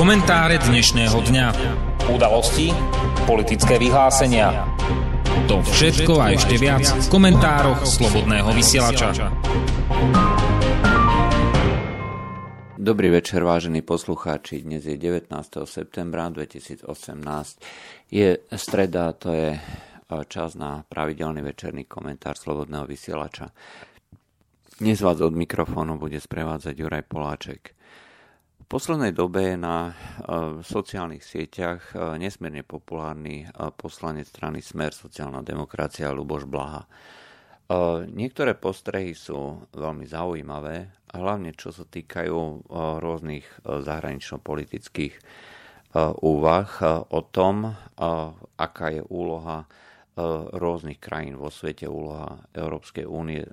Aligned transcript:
Komentáre 0.00 0.56
dnešného 0.56 1.12
dňa. 1.12 1.46
Udalosti, 2.08 2.72
politické 3.28 3.76
vyhlásenia. 3.76 4.64
To 5.44 5.60
všetko 5.60 6.16
a 6.16 6.32
ešte 6.32 6.56
viac 6.56 6.88
v 6.88 7.06
komentároch 7.12 7.84
Slobodného 7.84 8.48
vysielača. 8.56 9.12
Dobrý 12.80 13.12
večer, 13.12 13.44
vážení 13.44 13.84
poslucháči. 13.84 14.64
Dnes 14.64 14.88
je 14.88 14.96
19. 14.96 15.28
septembra 15.68 16.32
2018. 16.32 16.88
Je 18.08 18.40
streda, 18.56 19.12
to 19.12 19.36
je 19.36 19.52
e, 19.52 19.60
čas 20.32 20.56
na 20.56 20.80
pravidelný 20.80 21.44
večerný 21.44 21.84
komentár 21.84 22.40
Slobodného 22.40 22.88
vysielača. 22.88 23.52
Dnes 24.80 24.96
vás 25.04 25.20
od 25.20 25.36
mikrofónu 25.36 26.00
bude 26.00 26.16
sprevádzať 26.16 26.72
Juraj 26.72 27.04
Poláček. 27.04 27.76
Poslednej 28.70 29.10
dobe 29.10 29.50
je 29.50 29.58
na 29.58 29.90
uh, 29.90 30.62
sociálnych 30.62 31.26
sieťach 31.26 31.90
uh, 31.90 32.14
nesmierne 32.14 32.62
populárny 32.62 33.50
uh, 33.50 33.74
poslanec 33.74 34.30
strany 34.30 34.62
Smer 34.62 34.94
sociálna 34.94 35.42
demokracia 35.42 36.14
Luboš 36.14 36.46
Blaha. 36.46 36.86
Niektoré 38.10 38.58
postrehy 38.58 39.14
sú 39.14 39.62
veľmi 39.78 40.02
zaujímavé, 40.02 40.90
hlavne 41.14 41.54
čo 41.54 41.70
sa 41.70 41.86
týkajú 41.86 42.66
rôznych 42.98 43.46
zahranično-politických 43.62 45.14
úvah 46.18 46.70
o 47.14 47.20
tom, 47.30 47.70
aká 48.58 48.86
je 48.90 49.06
úloha 49.06 49.70
E, 50.10 50.22
rôznych 50.58 50.98
krajín 50.98 51.38
vo 51.38 51.54
svete, 51.54 51.86
úloha 51.86 52.42
Európskej 52.50 53.06
únie. 53.06 53.46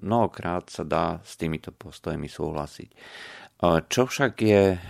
Mnohokrát 0.00 0.72
sa 0.72 0.80
dá 0.80 1.20
s 1.20 1.36
týmito 1.36 1.76
postojmi 1.76 2.24
súhlasiť. 2.24 2.90
Čo 3.60 4.08
však 4.08 4.40
je 4.40 4.80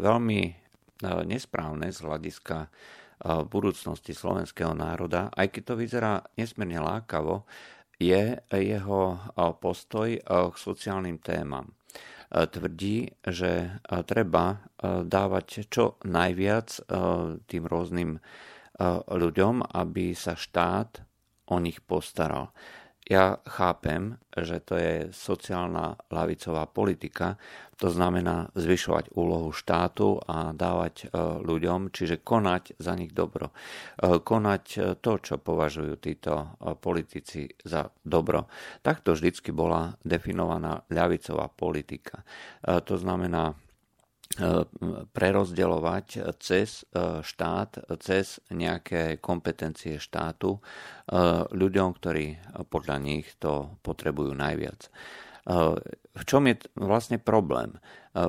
veľmi 0.00 0.40
nesprávne 1.28 1.92
z 1.92 1.98
hľadiska 2.00 2.72
budúcnosti 3.52 4.16
slovenského 4.16 4.72
národa, 4.72 5.28
aj 5.36 5.52
keď 5.52 5.62
to 5.68 5.74
vyzerá 5.76 6.12
nesmierne 6.32 6.80
lákavo, 6.80 7.44
je 8.00 8.40
jeho 8.48 9.20
postoj 9.60 10.16
k 10.24 10.54
sociálnym 10.56 11.20
témam. 11.20 11.76
Tvrdí, 12.32 13.12
že 13.28 13.76
treba 14.08 14.64
dávať 15.04 15.68
čo 15.68 16.00
najviac 16.08 16.80
tým 17.44 17.64
rôznym 17.68 18.18
ľuďom, 19.12 19.68
aby 19.68 20.16
sa 20.16 20.32
štát 20.32 21.04
o 21.52 21.60
nich 21.60 21.84
postaral. 21.84 22.56
Ja 23.04 23.36
chápem, 23.44 24.16
že 24.32 24.64
to 24.64 24.80
je 24.80 25.12
sociálna 25.12 26.00
lavicová 26.08 26.64
politika, 26.64 27.36
to 27.76 27.92
znamená 27.92 28.48
zvyšovať 28.56 29.12
úlohu 29.12 29.52
štátu 29.52 30.24
a 30.24 30.56
dávať 30.56 30.94
e, 31.04 31.06
ľuďom, 31.44 31.92
čiže 31.92 32.24
konať 32.24 32.80
za 32.80 32.96
nich 32.96 33.12
dobro. 33.12 33.52
E, 33.52 34.24
konať 34.24 34.64
e, 34.72 34.78
to, 35.04 35.12
čo 35.20 35.36
považujú 35.36 36.00
títo 36.00 36.56
politici 36.80 37.44
za 37.60 37.92
dobro. 38.00 38.48
Takto 38.80 39.12
vždycky 39.12 39.52
bola 39.52 39.92
definovaná 40.00 40.80
ľavicová 40.88 41.52
politika. 41.52 42.24
To 42.64 42.94
znamená 42.96 43.52
prerozdeľovať 45.14 46.06
cez 46.42 46.82
e, 46.90 47.22
štát, 47.22 47.86
cez 48.02 48.42
nejaké 48.50 49.22
kompetencie 49.22 50.02
štátu 50.02 50.58
e, 50.58 50.60
ľuďom, 51.54 51.88
ktorí 51.94 52.26
podľa 52.66 52.96
nich 52.98 53.30
to 53.38 53.78
potrebujú 53.86 54.34
najviac. 54.34 54.90
V 56.16 56.22
čom 56.24 56.48
je 56.48 56.56
vlastne 56.72 57.20
problém? 57.20 57.76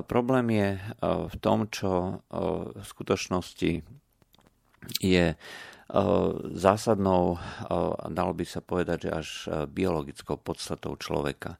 Problém 0.04 0.52
je 0.52 0.68
v 1.00 1.36
tom, 1.40 1.64
čo 1.72 2.20
v 2.28 2.84
skutočnosti 2.84 3.80
je 5.00 5.26
zásadnou, 6.60 7.40
dalo 8.12 8.32
by 8.36 8.44
sa 8.44 8.60
povedať, 8.60 9.08
že 9.08 9.10
až 9.16 9.28
biologickou 9.64 10.36
podstatou 10.36 11.00
človeka. 11.00 11.56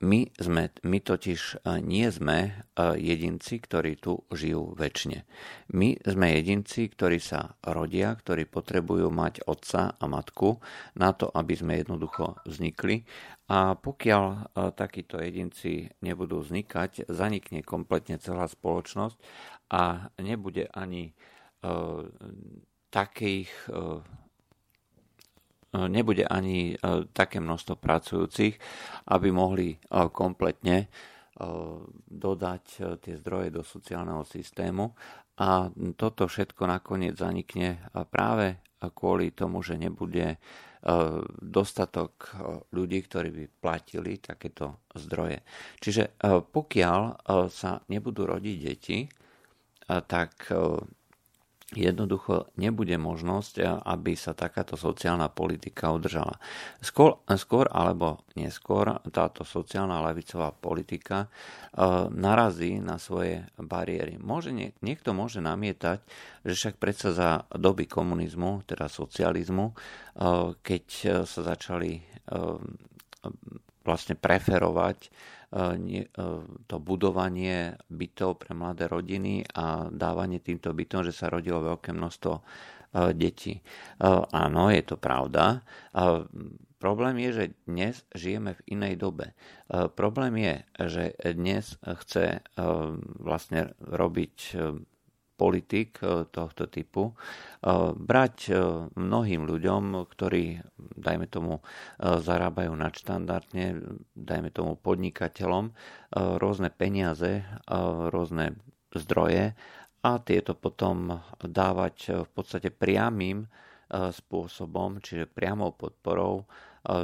My, 0.00 0.20
sme, 0.40 0.72
my 0.80 0.98
totiž 1.04 1.60
nie 1.84 2.08
sme 2.08 2.64
jedinci, 2.96 3.60
ktorí 3.60 4.00
tu 4.00 4.24
žijú 4.32 4.72
väčšine. 4.72 5.28
My 5.76 5.92
sme 6.00 6.40
jedinci, 6.40 6.88
ktorí 6.88 7.20
sa 7.20 7.52
rodia, 7.60 8.16
ktorí 8.16 8.48
potrebujú 8.48 9.12
mať 9.12 9.44
otca 9.44 9.92
a 10.00 10.04
matku 10.08 10.56
na 10.96 11.12
to, 11.12 11.28
aby 11.28 11.52
sme 11.52 11.76
jednoducho 11.84 12.40
vznikli. 12.48 13.04
A 13.52 13.76
pokiaľ 13.76 14.56
takíto 14.72 15.20
jedinci 15.20 15.92
nebudú 16.00 16.40
vznikať, 16.40 17.04
zanikne 17.12 17.60
kompletne 17.60 18.16
celá 18.16 18.48
spoločnosť 18.48 19.20
a 19.68 20.08
nebude 20.16 20.72
ani 20.72 21.12
takých 22.88 23.52
E, 23.68 24.00
nebude 25.86 26.26
ani 26.26 26.74
e, 26.74 26.76
také 27.14 27.38
množstvo 27.38 27.78
pracujúcich, 27.78 28.58
aby 29.14 29.28
mohli 29.30 29.74
e, 29.74 29.78
kompletne 30.10 30.90
dodať 32.10 32.98
tie 32.98 33.14
zdroje 33.14 33.54
do 33.54 33.62
sociálneho 33.62 34.26
systému. 34.26 34.90
A 35.38 35.70
toto 35.94 36.26
všetko 36.26 36.66
nakoniec 36.66 37.14
zanikne 37.14 37.78
práve 38.10 38.58
kvôli 38.98 39.30
tomu, 39.30 39.62
že 39.62 39.78
nebude 39.78 40.42
dostatok 41.38 42.34
ľudí, 42.74 43.06
ktorí 43.06 43.30
by 43.30 43.44
platili 43.62 44.18
takéto 44.18 44.82
zdroje. 44.98 45.46
Čiže 45.78 46.18
pokiaľ 46.42 47.00
sa 47.54 47.78
nebudú 47.86 48.26
rodiť 48.26 48.56
deti, 48.58 49.06
tak 49.86 50.50
jednoducho 51.76 52.48
nebude 52.56 52.96
možnosť, 52.96 53.54
eh, 53.60 53.68
aby 53.68 54.16
sa 54.16 54.32
takáto 54.32 54.80
sociálna 54.80 55.28
politika 55.28 55.92
udržala. 55.92 56.40
Skôr, 56.80 57.20
skôr 57.36 57.68
alebo 57.68 58.24
neskôr 58.40 58.96
táto 59.12 59.44
sociálna 59.44 60.00
levicová 60.00 60.54
politika 60.54 61.26
uh, 61.26 62.06
narazí 62.06 62.78
na 62.78 63.02
svoje 63.02 63.42
bariéry. 63.58 64.14
Môže, 64.14 64.54
niekto 64.54 65.10
môže 65.10 65.42
namietať, 65.42 65.98
že 66.46 66.52
však 66.54 66.74
predsa 66.78 67.10
za 67.10 67.30
doby 67.50 67.90
komunizmu, 67.90 68.62
teda 68.62 68.86
socializmu, 68.86 69.74
uh, 69.74 70.54
keď 70.62 70.84
sa 71.26 71.40
začali 71.42 71.98
vlastne 73.82 74.14
preferovať 74.20 75.08
to 76.68 76.76
budovanie 76.76 77.72
bytov 77.88 78.44
pre 78.44 78.52
mladé 78.52 78.84
rodiny 78.84 79.48
a 79.56 79.88
dávanie 79.88 80.44
týmto 80.44 80.76
bytom, 80.76 81.00
že 81.08 81.16
sa 81.16 81.32
rodilo 81.32 81.64
veľké 81.64 81.96
množstvo 81.96 82.32
e, 82.36 82.42
detí. 83.16 83.56
E, 83.56 83.62
áno, 84.28 84.68
je 84.68 84.82
to 84.84 85.00
pravda. 85.00 85.64
Problém 86.78 87.18
je, 87.26 87.30
že 87.32 87.44
dnes 87.66 87.94
žijeme 88.14 88.54
v 88.54 88.78
inej 88.78 88.94
dobe. 89.02 89.34
Problém 89.98 90.38
je, 90.38 90.54
že 90.86 91.04
dnes 91.34 91.74
chce 91.82 92.38
vlastne 93.18 93.74
robiť 93.82 94.54
politik 95.38 96.02
e, 96.02 96.26
tohto 96.26 96.66
typu 96.66 97.08
e, 97.08 97.12
brať 97.94 98.36
e, 98.50 98.52
mnohým 98.98 99.46
ľuďom, 99.46 100.02
ktorí, 100.10 100.58
dajme 100.98 101.30
tomu, 101.30 101.62
zarábajú 102.02 102.74
nadštandardne, 102.74 103.78
dajme 104.18 104.50
tomu 104.50 104.74
podnikateľom, 104.74 105.70
rôzne 106.42 106.74
peniaze, 106.74 107.46
rôzne 108.10 108.58
zdroje 108.90 109.54
a 110.02 110.10
tieto 110.18 110.58
potom 110.58 111.22
dávať 111.38 112.26
v 112.26 112.30
podstate 112.34 112.74
priamým 112.74 113.46
spôsobom, 113.92 114.98
čiže 114.98 115.30
priamou 115.30 115.70
podporou 115.76 116.48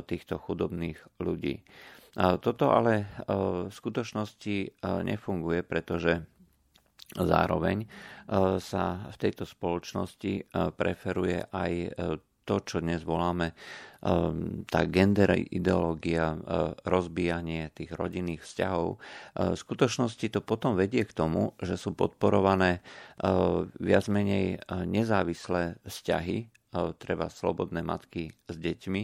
týchto 0.09 0.41
chudobných 0.43 0.99
ľudí. 1.23 1.63
Toto 2.15 2.65
ale 2.71 3.11
v 3.27 3.71
skutočnosti 3.71 4.83
nefunguje, 4.83 5.61
pretože 5.67 6.25
Zároveň 7.13 7.85
e, 7.85 7.89
sa 8.59 9.05
v 9.13 9.17
tejto 9.21 9.45
spoločnosti 9.45 10.33
e, 10.41 10.43
preferuje 10.73 11.45
aj 11.53 11.73
e, 11.85 11.89
to, 12.45 12.57
čo 12.61 12.85
dnes 12.85 13.01
voláme 13.09 13.57
tá 14.69 14.85
gender 14.85 15.33
ideológia, 15.49 16.37
rozbíjanie 16.85 17.73
tých 17.73 17.97
rodinných 17.97 18.45
vzťahov. 18.45 19.01
V 19.33 19.57
skutočnosti 19.57 20.29
to 20.29 20.45
potom 20.45 20.77
vedie 20.77 21.09
k 21.09 21.17
tomu, 21.17 21.57
že 21.57 21.81
sú 21.81 21.97
podporované 21.97 22.85
viac 23.81 24.05
menej 24.13 24.61
nezávislé 24.69 25.81
vzťahy 25.89 26.53
treba 26.99 27.31
slobodné 27.31 27.87
matky 27.87 28.35
s 28.51 28.57
deťmi. 28.59 29.03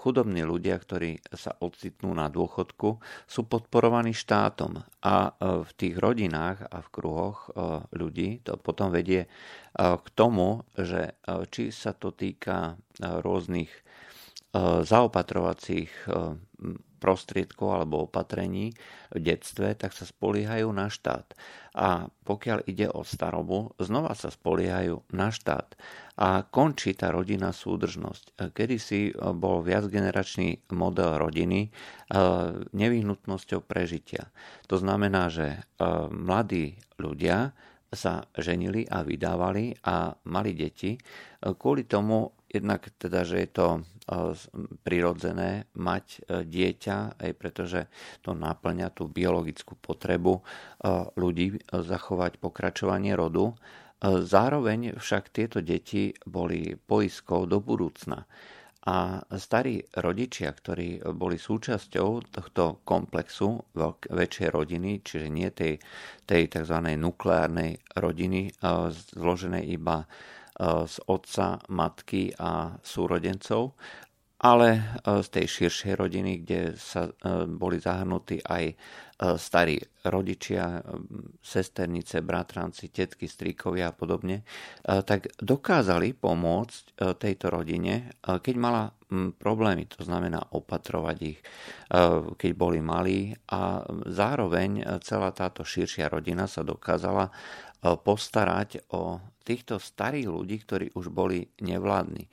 Chudobní 0.00 0.42
ľudia, 0.48 0.80
ktorí 0.80 1.20
sa 1.28 1.52
ocitnú 1.60 2.16
na 2.16 2.32
dôchodku, 2.32 2.96
sú 3.28 3.40
podporovaní 3.44 4.16
štátom 4.16 4.80
a 5.04 5.16
v 5.40 5.70
tých 5.76 6.00
rodinách 6.00 6.64
a 6.72 6.80
v 6.80 6.88
kruhoch 6.88 7.52
ľudí 7.92 8.40
to 8.40 8.56
potom 8.56 8.88
vedie 8.88 9.28
k 9.76 10.08
tomu, 10.16 10.64
že 10.72 11.20
či 11.52 11.68
sa 11.68 11.92
to 11.92 12.16
týka 12.16 12.80
rôznych 12.98 13.83
zaopatrovacích 14.86 15.90
prostriedkov 17.02 17.68
alebo 17.68 18.08
opatrení 18.08 18.72
v 19.12 19.18
detstve, 19.20 19.76
tak 19.76 19.92
sa 19.92 20.08
spoliehajú 20.08 20.72
na 20.72 20.88
štát. 20.88 21.36
A 21.76 22.08
pokiaľ 22.24 22.64
ide 22.64 22.88
o 22.88 23.04
starobu, 23.04 23.76
znova 23.76 24.16
sa 24.16 24.32
spoliehajú 24.32 25.04
na 25.12 25.28
štát. 25.28 25.76
A 26.16 26.48
končí 26.48 26.96
tá 26.96 27.12
rodina 27.12 27.52
súdržnosť. 27.52 28.56
Kedy 28.56 28.76
si 28.80 29.12
bol 29.12 29.60
viacgeneračný 29.60 30.72
model 30.72 31.20
rodiny 31.20 31.68
nevyhnutnosťou 32.72 33.60
prežitia. 33.68 34.32
To 34.72 34.80
znamená, 34.80 35.28
že 35.28 35.60
mladí 36.08 36.80
ľudia 36.96 37.52
sa 37.92 38.24
ženili 38.32 38.88
a 38.88 39.04
vydávali 39.04 39.76
a 39.84 40.16
mali 40.24 40.56
deti. 40.56 40.96
Kvôli 41.42 41.84
tomu 41.84 42.32
jednak 42.48 42.86
teda, 42.96 43.26
že 43.28 43.44
je 43.44 43.50
to 43.50 43.66
prirodzené 44.84 45.64
mať 45.80 46.06
e, 46.12 46.18
dieťa, 46.44 47.24
aj 47.24 47.32
pretože 47.40 47.80
to 48.20 48.36
naplňa 48.36 48.92
tú 48.92 49.08
biologickú 49.08 49.80
potrebu 49.80 50.40
e, 50.40 50.42
ľudí 51.16 51.56
e, 51.56 51.58
zachovať 51.72 52.36
pokračovanie 52.40 53.16
rodu. 53.16 53.56
Zároveň 54.04 55.00
však 55.00 55.32
tieto 55.32 55.64
deti 55.64 56.12
boli 56.28 56.76
poiskou 56.76 57.48
do 57.48 57.64
budúcna. 57.64 58.28
A 58.84 59.24
starí 59.40 59.80
rodičia, 59.96 60.52
ktorí 60.52 61.00
boli 61.16 61.40
súčasťou 61.40 62.28
tohto 62.28 62.84
komplexu 62.84 63.64
veľk- 63.72 64.12
väčšej 64.12 64.48
rodiny, 64.52 65.00
čiže 65.00 65.32
nie 65.32 65.48
tej, 65.48 65.80
tej 66.28 66.52
tzv. 66.52 66.84
nukleárnej 67.00 67.80
rodiny, 67.96 68.52
zloženej 69.16 69.72
iba 69.72 70.04
z 70.62 70.96
otca, 71.10 71.58
matky 71.66 72.30
a 72.38 72.78
súrodencov, 72.78 73.74
ale 74.44 74.68
e, 74.76 74.80
z 75.24 75.28
tej 75.32 75.46
širšej 75.48 75.94
rodiny, 75.96 76.32
kde 76.44 76.76
sa 76.76 77.08
e, 77.08 77.12
boli 77.48 77.80
zahrnutí 77.80 78.44
aj 78.44 78.64
e, 78.68 78.74
starí 79.40 79.80
rodičia, 80.04 80.84
sesternice, 81.40 82.20
bratranci, 82.20 82.92
tetky, 82.92 83.24
stríkovia 83.24 83.88
a 83.88 83.96
podobne, 83.96 84.44
tak 84.84 85.32
dokázali 85.40 86.12
pomôcť 86.12 87.00
tejto 87.16 87.48
rodine, 87.48 88.12
keď 88.20 88.54
mala 88.60 88.92
problémy, 89.40 89.88
to 89.88 90.04
znamená 90.04 90.44
opatrovať 90.52 91.16
ich, 91.24 91.40
keď 92.36 92.50
boli 92.52 92.84
malí 92.84 93.32
a 93.48 93.80
zároveň 94.04 95.00
celá 95.00 95.32
táto 95.32 95.64
širšia 95.64 96.12
rodina 96.12 96.44
sa 96.44 96.60
dokázala 96.60 97.32
postarať 97.80 98.92
o 98.92 99.24
týchto 99.44 99.76
starých 99.76 100.26
ľudí, 100.26 100.56
ktorí 100.64 100.86
už 100.96 101.12
boli 101.12 101.52
nevládni. 101.60 102.26
E, 102.26 102.30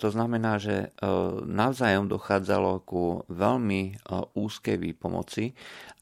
to 0.00 0.08
znamená, 0.08 0.56
že 0.56 0.76
e, 0.76 1.06
navzájom 1.44 2.08
dochádzalo 2.08 2.82
ku 2.88 3.22
veľmi 3.28 3.82
e, 3.84 3.92
úzkej 4.34 4.80
výpomoci 4.80 5.52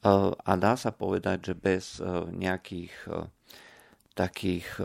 a 0.07 0.51
dá 0.55 0.79
sa 0.79 0.95
povedať, 0.95 1.51
že 1.51 1.53
bez 1.57 1.99
nejakých 2.31 2.95
takých 4.15 4.79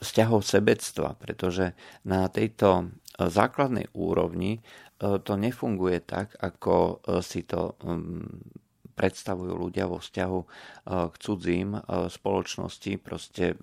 vzťahov 0.00 0.40
sebectva, 0.40 1.12
pretože 1.12 1.76
na 2.08 2.24
tejto 2.32 2.88
základnej 3.20 3.92
úrovni 3.92 4.64
to 4.96 5.34
nefunguje 5.36 6.08
tak, 6.08 6.32
ako 6.40 7.04
si 7.20 7.44
to 7.44 7.76
predstavujú 9.02 9.58
ľudia 9.58 9.90
vo 9.90 9.98
vzťahu 9.98 10.40
k 10.86 11.14
cudzím 11.18 11.74
spoločnosti. 12.06 13.02
Proste 13.02 13.58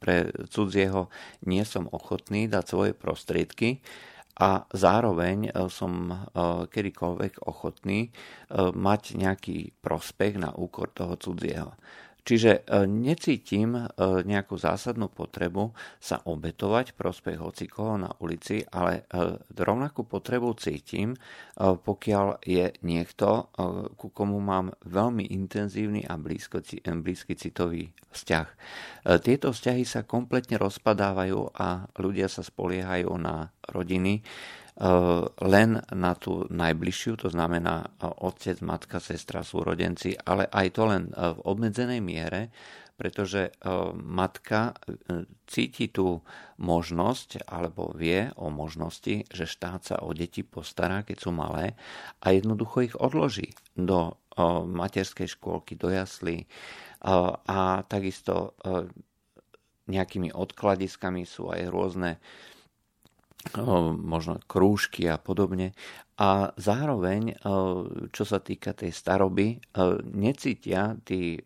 pre 0.00 0.32
cudzieho 0.48 1.12
nie 1.44 1.60
som 1.68 1.92
ochotný 1.92 2.48
dať 2.48 2.64
svoje 2.64 2.92
prostriedky, 2.96 3.84
a 4.38 4.62
zároveň 4.70 5.50
e, 5.50 5.66
som 5.66 6.14
e, 6.14 6.16
kedykoľvek 6.70 7.42
ochotný 7.42 8.06
e, 8.06 8.10
mať 8.70 9.18
nejaký 9.18 9.74
prospech 9.82 10.38
na 10.38 10.54
úkor 10.54 10.94
toho 10.94 11.18
cudzieho. 11.18 11.74
Čiže 12.28 12.68
necítim 12.84 13.88
nejakú 14.28 14.60
zásadnú 14.60 15.08
potrebu 15.08 15.72
sa 15.96 16.20
obetovať 16.28 16.92
prospech 16.92 17.40
hocikoho 17.40 17.96
na 17.96 18.12
ulici, 18.20 18.60
ale 18.68 19.08
rovnakú 19.56 20.04
potrebu 20.04 20.52
cítim, 20.60 21.16
pokiaľ 21.56 22.44
je 22.44 22.68
niekto, 22.84 23.48
ku 23.96 24.12
komu 24.12 24.44
mám 24.44 24.76
veľmi 24.84 25.24
intenzívny 25.32 26.04
a 26.04 26.20
blízky 26.20 27.32
citový 27.32 27.96
vzťah. 28.12 28.48
Tieto 29.24 29.48
vzťahy 29.48 29.88
sa 29.88 30.04
kompletne 30.04 30.60
rozpadávajú 30.60 31.56
a 31.56 31.88
ľudia 31.96 32.28
sa 32.28 32.44
spoliehajú 32.44 33.08
na 33.16 33.48
rodiny, 33.72 34.20
len 35.42 35.82
na 35.90 36.12
tú 36.14 36.46
najbližšiu, 36.46 37.26
to 37.26 37.28
znamená 37.34 37.82
eh, 37.82 38.06
otec, 38.06 38.62
matka, 38.62 39.02
sestra, 39.02 39.42
súrodenci, 39.42 40.14
ale 40.22 40.46
aj 40.46 40.66
to 40.70 40.82
len 40.86 41.10
eh, 41.10 41.34
v 41.34 41.38
obmedzenej 41.42 42.00
miere, 42.02 42.54
pretože 42.98 43.54
matka 43.94 44.74
cíti 45.46 45.86
tú 45.86 46.18
možnosť 46.58 47.46
alebo 47.46 47.94
vie 47.94 48.26
o 48.34 48.50
možnosti, 48.50 49.22
že 49.30 49.46
štát 49.46 49.80
sa 49.86 49.96
o 50.02 50.10
deti 50.10 50.42
postará, 50.42 51.06
keď 51.06 51.16
sú 51.22 51.30
malé 51.30 51.78
a 52.18 52.34
jednoducho 52.34 52.90
ich 52.90 52.98
odloží 52.98 53.54
do 53.78 54.18
materskej 54.66 55.30
škôlky, 55.30 55.78
do 55.78 55.94
jaslí 55.94 56.50
a 57.46 57.86
takisto 57.86 58.58
nejakými 59.86 60.34
odkladiskami 60.34 61.22
sú 61.22 61.54
aj 61.54 61.70
rôzne 61.70 62.18
možno 63.98 64.42
krúžky 64.50 65.06
a 65.06 65.16
podobne. 65.16 65.72
A 66.18 66.50
zároveň, 66.58 67.38
čo 68.10 68.24
sa 68.26 68.42
týka 68.42 68.74
tej 68.74 68.90
staroby, 68.90 69.62
necítia 70.10 70.98
tí 71.06 71.38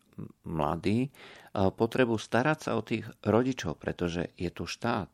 mladí 0.49 1.13
potrebu 1.53 2.17
starať 2.17 2.59
sa 2.65 2.81
o 2.81 2.83
tých 2.83 3.05
rodičov, 3.21 3.77
pretože 3.77 4.33
je 4.41 4.49
tu 4.49 4.65
štát. 4.65 5.13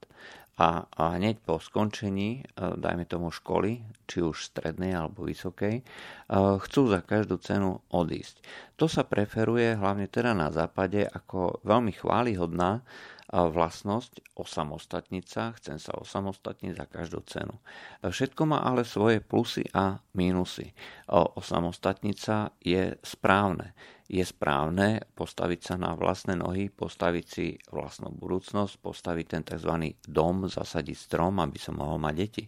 A, 0.58 0.90
hneď 1.14 1.38
po 1.46 1.62
skončení, 1.62 2.42
dajme 2.58 3.06
tomu 3.06 3.30
školy, 3.30 3.78
či 4.10 4.26
už 4.26 4.42
strednej 4.42 4.90
alebo 4.90 5.22
vysokej, 5.22 5.86
chcú 6.34 6.80
za 6.90 6.98
každú 6.98 7.38
cenu 7.38 7.78
odísť. 7.94 8.42
To 8.74 8.90
sa 8.90 9.06
preferuje 9.06 9.78
hlavne 9.78 10.10
teda 10.10 10.34
na 10.34 10.50
západe 10.50 11.06
ako 11.06 11.62
veľmi 11.62 11.94
chválihodná 11.94 12.82
vlastnosť 13.28 14.32
osamostatniť 14.40 15.24
sa, 15.28 15.52
chcem 15.60 15.76
sa 15.76 15.92
osamostatniť 16.00 16.72
za 16.72 16.86
každú 16.88 17.20
cenu. 17.28 17.60
Všetko 18.00 18.42
má 18.48 18.64
ale 18.64 18.88
svoje 18.88 19.20
plusy 19.20 19.68
a 19.76 20.00
mínusy. 20.16 20.72
Osamostatniť 21.12 22.16
sa 22.16 22.48
je 22.64 22.96
správne. 23.04 23.76
Je 24.08 24.24
správne 24.24 25.04
postaviť 25.12 25.60
sa 25.60 25.74
na 25.76 25.92
vlastné 25.92 26.40
nohy, 26.40 26.72
postaviť 26.72 27.26
si 27.28 27.60
vlastnú 27.68 28.08
budúcnosť, 28.16 28.80
postaviť 28.80 29.26
ten 29.28 29.42
tzv. 29.44 29.92
dom, 30.08 30.48
zasadiť 30.48 30.96
strom, 30.96 31.36
aby 31.44 31.60
som 31.60 31.76
mohol 31.76 32.00
mať 32.00 32.14
deti. 32.16 32.44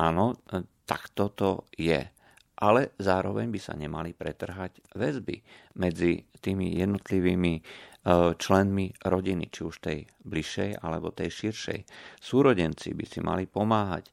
Áno, 0.00 0.24
tak 0.88 1.12
toto 1.12 1.68
je 1.76 2.00
ale 2.58 2.90
zároveň 2.98 3.54
by 3.54 3.60
sa 3.62 3.78
nemali 3.78 4.18
pretrhať 4.18 4.82
väzby 4.98 5.46
medzi 5.78 6.26
tými 6.42 6.74
jednotlivými 6.82 7.54
E, 7.54 7.87
členmi 8.38 8.94
rodiny, 9.04 9.50
či 9.52 9.60
už 9.66 9.76
tej 9.84 9.98
bližšej 10.24 10.80
alebo 10.80 11.12
tej 11.12 11.28
širšej. 11.28 11.78
Súrodenci 12.22 12.94
by 12.96 13.04
si 13.04 13.20
mali 13.20 13.44
pomáhať, 13.44 14.04
e, 14.08 14.12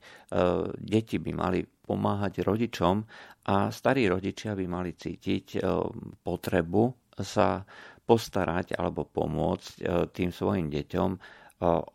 deti 0.75 1.21
by 1.21 1.31
mali 1.31 1.61
pomáhať 1.63 2.43
rodičom 2.43 2.95
a 3.45 3.69
starí 3.71 4.09
rodičia 4.09 4.57
by 4.57 4.65
mali 4.67 4.97
cítiť 4.97 5.45
e, 5.55 5.59
potrebu 6.19 6.83
sa 7.23 7.63
postarať 8.05 8.75
alebo 8.75 9.07
pomôcť 9.07 9.81
tým 10.13 10.29
svojim 10.29 10.69
deťom 10.69 11.09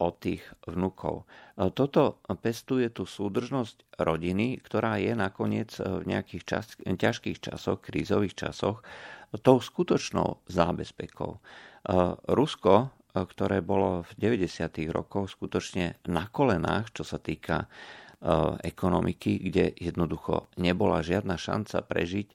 o 0.01 0.09
tých 0.17 0.43
vnukov. 0.67 1.29
Toto 1.55 2.25
pestuje 2.41 2.89
tú 2.91 3.05
súdržnosť 3.05 4.01
rodiny, 4.01 4.59
ktorá 4.59 4.97
je 4.99 5.13
nakoniec 5.13 5.71
v 5.77 6.03
nejakých 6.09 6.43
ťažkých 6.97 7.39
časoch, 7.39 7.79
krízových 7.85 8.35
časoch, 8.35 8.83
tou 9.39 9.63
skutočnou 9.63 10.43
zábezpekou. 10.51 11.39
Rusko, 12.29 12.93
ktoré 13.11 13.65
bolo 13.65 14.07
v 14.07 14.11
90. 14.39 14.91
rokoch 14.93 15.33
skutočne 15.33 15.99
na 16.07 16.29
kolenách, 16.29 16.95
čo 16.95 17.03
sa 17.03 17.19
týka 17.19 17.67
ekonomiky, 18.61 19.41
kde 19.49 19.73
jednoducho 19.81 20.53
nebola 20.61 21.01
žiadna 21.01 21.41
šanca 21.41 21.81
prežiť 21.89 22.29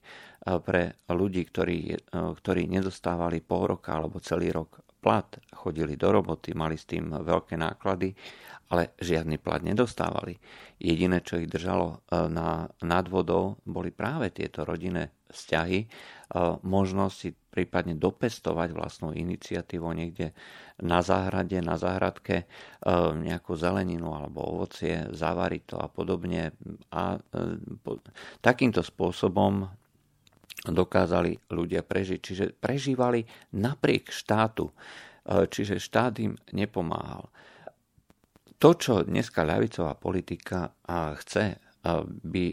pre 0.66 0.98
ľudí, 1.06 1.46
ktorí, 1.46 1.94
ktorí 2.10 2.62
nedostávali 2.66 3.38
pol 3.38 3.78
roka 3.78 3.94
alebo 3.94 4.18
celý 4.18 4.50
rok 4.50 4.82
plat, 4.98 5.26
chodili 5.54 5.94
do 5.94 6.10
roboty, 6.10 6.50
mali 6.58 6.74
s 6.74 6.90
tým 6.90 7.14
veľké 7.14 7.54
náklady, 7.54 8.10
ale 8.66 8.98
žiadny 8.98 9.38
plat 9.38 9.62
nedostávali. 9.62 10.38
Jediné, 10.82 11.22
čo 11.22 11.38
ich 11.38 11.46
držalo 11.46 12.02
na, 12.10 12.66
nad 12.82 13.06
vodou, 13.06 13.62
boli 13.62 13.94
práve 13.94 14.34
tieto 14.34 14.66
rodinné 14.66 15.14
vzťahy, 15.30 15.86
možnosť 16.62 17.14
si 17.14 17.30
prípadne 17.32 17.96
dopestovať 17.96 18.68
vlastnú 18.74 19.14
iniciatívu 19.14 19.86
niekde 19.94 20.34
na 20.82 21.00
záhrade, 21.00 21.62
na 21.62 21.78
záhradke 21.78 22.50
nejakú 23.22 23.54
zeleninu 23.56 24.12
alebo 24.12 24.44
ovocie, 24.44 25.08
zavariť 25.14 25.62
to 25.64 25.76
a 25.78 25.88
podobne. 25.88 26.52
A 26.92 27.16
takýmto 28.42 28.82
spôsobom 28.82 29.70
dokázali 30.66 31.38
ľudia 31.54 31.86
prežiť. 31.86 32.18
Čiže 32.18 32.44
prežívali 32.58 33.22
napriek 33.54 34.10
štátu, 34.10 34.74
čiže 35.26 35.78
štát 35.78 36.18
im 36.18 36.34
nepomáhal. 36.50 37.30
To, 38.56 38.72
čo 38.72 39.04
dneska 39.04 39.44
ľavicová 39.44 39.92
politika 40.00 40.72
chce, 41.20 41.60
by 42.24 42.44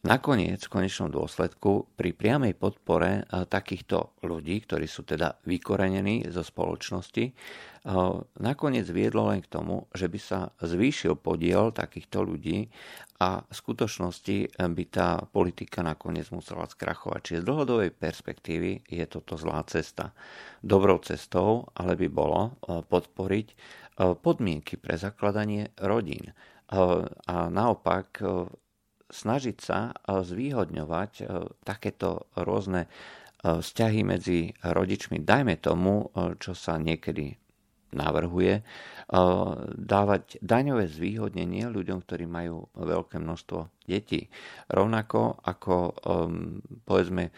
nakoniec 0.00 0.64
v 0.64 0.72
konečnom 0.72 1.12
dôsledku 1.12 1.92
pri 1.94 2.16
priamej 2.16 2.56
podpore 2.56 3.22
takýchto 3.28 4.18
ľudí, 4.24 4.64
ktorí 4.64 4.88
sú 4.88 5.04
teda 5.04 5.38
vykorenení 5.44 6.26
zo 6.32 6.40
spoločnosti, 6.40 7.36
nakoniec 8.40 8.88
viedlo 8.88 9.28
len 9.28 9.44
k 9.44 9.52
tomu, 9.52 9.86
že 9.92 10.08
by 10.08 10.18
sa 10.20 10.50
zvýšil 10.58 11.20
podiel 11.20 11.70
takýchto 11.70 12.24
ľudí 12.24 12.72
a 13.20 13.44
v 13.44 13.52
skutočnosti 13.52 14.56
by 14.56 14.84
tá 14.88 15.20
politika 15.28 15.84
nakoniec 15.84 16.32
musela 16.32 16.64
skrachovať. 16.64 17.20
Čiže 17.20 17.40
z 17.44 17.48
dlhodobej 17.48 17.92
perspektívy 17.92 18.88
je 18.88 19.04
toto 19.04 19.36
zlá 19.36 19.60
cesta. 19.68 20.16
Dobrou 20.64 20.96
cestou 21.04 21.68
ale 21.76 22.00
by 22.00 22.08
bolo 22.08 22.56
podporiť 22.64 23.46
podmienky 23.96 24.76
pre 24.76 24.94
zakladanie 25.00 25.72
rodín. 25.80 26.34
A 26.70 27.36
naopak 27.50 28.22
snažiť 29.10 29.56
sa 29.58 29.90
zvýhodňovať 30.06 31.26
takéto 31.66 32.30
rôzne 32.38 32.86
vzťahy 33.40 34.00
medzi 34.04 34.52
rodičmi, 34.62 35.24
dajme 35.24 35.58
tomu, 35.58 36.12
čo 36.38 36.52
sa 36.52 36.76
niekedy 36.76 37.34
navrhuje, 37.90 38.62
dávať 39.74 40.38
daňové 40.38 40.86
zvýhodnenie 40.86 41.66
ľuďom, 41.66 42.06
ktorí 42.06 42.30
majú 42.30 42.70
veľké 42.78 43.18
množstvo 43.18 43.82
detí. 43.82 44.30
Rovnako 44.70 45.42
ako 45.42 45.74
povedzme 46.86 47.34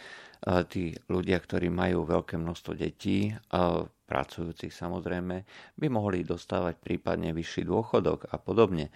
tí 0.68 0.92
ľudia, 1.08 1.40
ktorí 1.40 1.72
majú 1.72 2.04
veľké 2.04 2.36
množstvo 2.36 2.72
detí, 2.76 3.32
pracujúcich 4.12 4.68
samozrejme, 4.68 5.36
by 5.80 5.86
mohli 5.88 6.20
dostávať 6.20 6.76
prípadne 6.84 7.32
vyšší 7.32 7.64
dôchodok 7.64 8.28
a 8.28 8.36
podobne. 8.36 8.92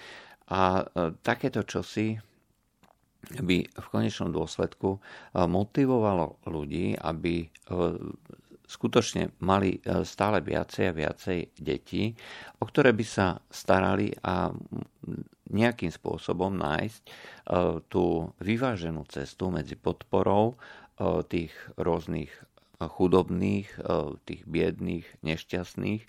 A 0.53 0.85
takéto 1.25 1.65
čosi 1.65 2.21
by 3.35 3.67
v 3.67 3.87
konečnom 3.91 4.31
dôsledku 4.31 4.99
eh, 4.99 5.43
motivovalo 5.49 6.47
ľudí, 6.47 6.95
aby 6.95 7.35
eh, 7.43 7.49
skutočne 8.67 9.39
mali 9.47 9.79
stále 10.03 10.43
viacej 10.43 10.91
a 10.91 10.97
viacej 10.99 11.39
detí, 11.55 12.11
o 12.59 12.67
ktoré 12.67 12.91
by 12.91 13.07
sa 13.07 13.39
starali 13.47 14.11
a 14.27 14.51
nejakým 15.55 15.95
spôsobom 15.95 16.51
nájsť 16.51 17.03
tú 17.87 18.27
vyváženú 18.43 19.07
cestu 19.07 19.55
medzi 19.55 19.79
podporou 19.79 20.59
tých 21.31 21.55
rôznych 21.79 22.35
chudobných, 22.81 23.69
tých 24.25 24.43
biedných, 24.45 25.07
nešťastných 25.25 26.05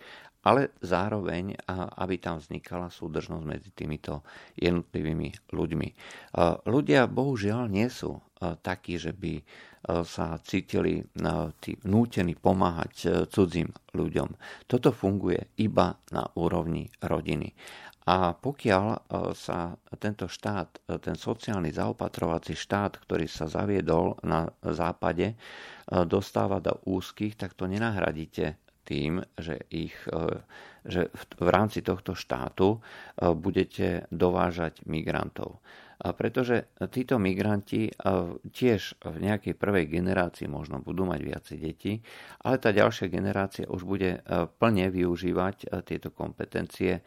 ale 0.47 0.71
zároveň, 0.79 1.59
aby 1.99 2.15
tam 2.23 2.39
vznikala 2.39 2.87
súdržnosť 2.87 3.43
medzi 3.43 3.67
týmito 3.75 4.23
jednotlivými 4.55 5.51
ľuďmi. 5.51 5.87
Ľudia 6.63 7.11
bohužiaľ 7.11 7.67
nie 7.67 7.91
sú 7.91 8.15
takí, 8.63 8.95
že 8.95 9.11
by 9.11 9.43
sa 10.07 10.39
cítili 10.39 11.03
nútení 11.83 12.33
pomáhať 12.39 13.27
cudzím 13.27 13.75
ľuďom. 13.91 14.29
Toto 14.71 14.95
funguje 14.95 15.51
iba 15.59 15.99
na 16.15 16.23
úrovni 16.39 16.87
rodiny. 17.03 17.51
A 18.07 18.31
pokiaľ 18.31 19.03
sa 19.35 19.75
tento 19.99 20.31
štát, 20.31 20.79
ten 21.03 21.19
sociálny 21.19 21.75
zaopatrovací 21.75 22.55
štát, 22.55 23.03
ktorý 23.03 23.27
sa 23.27 23.51
zaviedol 23.51 24.15
na 24.23 24.47
západe, 24.63 25.35
dostáva 26.07 26.63
do 26.63 26.79
úzkých, 26.87 27.35
tak 27.35 27.51
to 27.59 27.67
nenahradíte 27.67 28.55
tým, 28.87 29.19
že, 29.35 29.67
ich, 29.67 29.99
e, 30.07 30.39
že 30.87 31.11
v 31.35 31.49
rámci 31.51 31.83
tohto 31.83 32.15
štátu 32.15 32.79
e, 32.79 33.35
budete 33.35 34.07
dovážať 34.07 34.87
migrantov. 34.87 35.59
A 35.97 36.13
pretože 36.13 36.71
títo 36.93 37.19
migranti 37.19 37.91
e, 37.91 37.93
tiež 38.47 39.03
v 39.03 39.17
nejakej 39.19 39.59
prvej 39.59 39.91
generácii 39.91 40.47
možno 40.47 40.79
budú 40.79 41.03
mať 41.03 41.19
viacej 41.19 41.57
detí, 41.59 41.99
ale 42.47 42.63
tá 42.63 42.71
ďalšia 42.71 43.11
generácia 43.11 43.67
už 43.67 43.83
bude 43.83 44.23
plne 44.55 44.87
využívať 44.87 45.83
tieto 45.83 46.15
kompetencie 46.15 47.03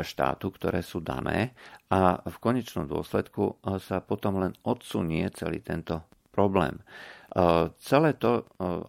štátu, 0.00 0.48
ktoré 0.48 0.80
sú 0.80 1.04
dané 1.04 1.52
a 1.92 2.16
v 2.24 2.36
konečnom 2.40 2.88
dôsledku 2.88 3.60
sa 3.84 4.00
potom 4.00 4.40
len 4.40 4.56
odsunie 4.64 5.28
celý 5.36 5.60
tento 5.60 6.08
problém. 6.32 6.80
Celé 7.80 8.16
to, 8.16 8.44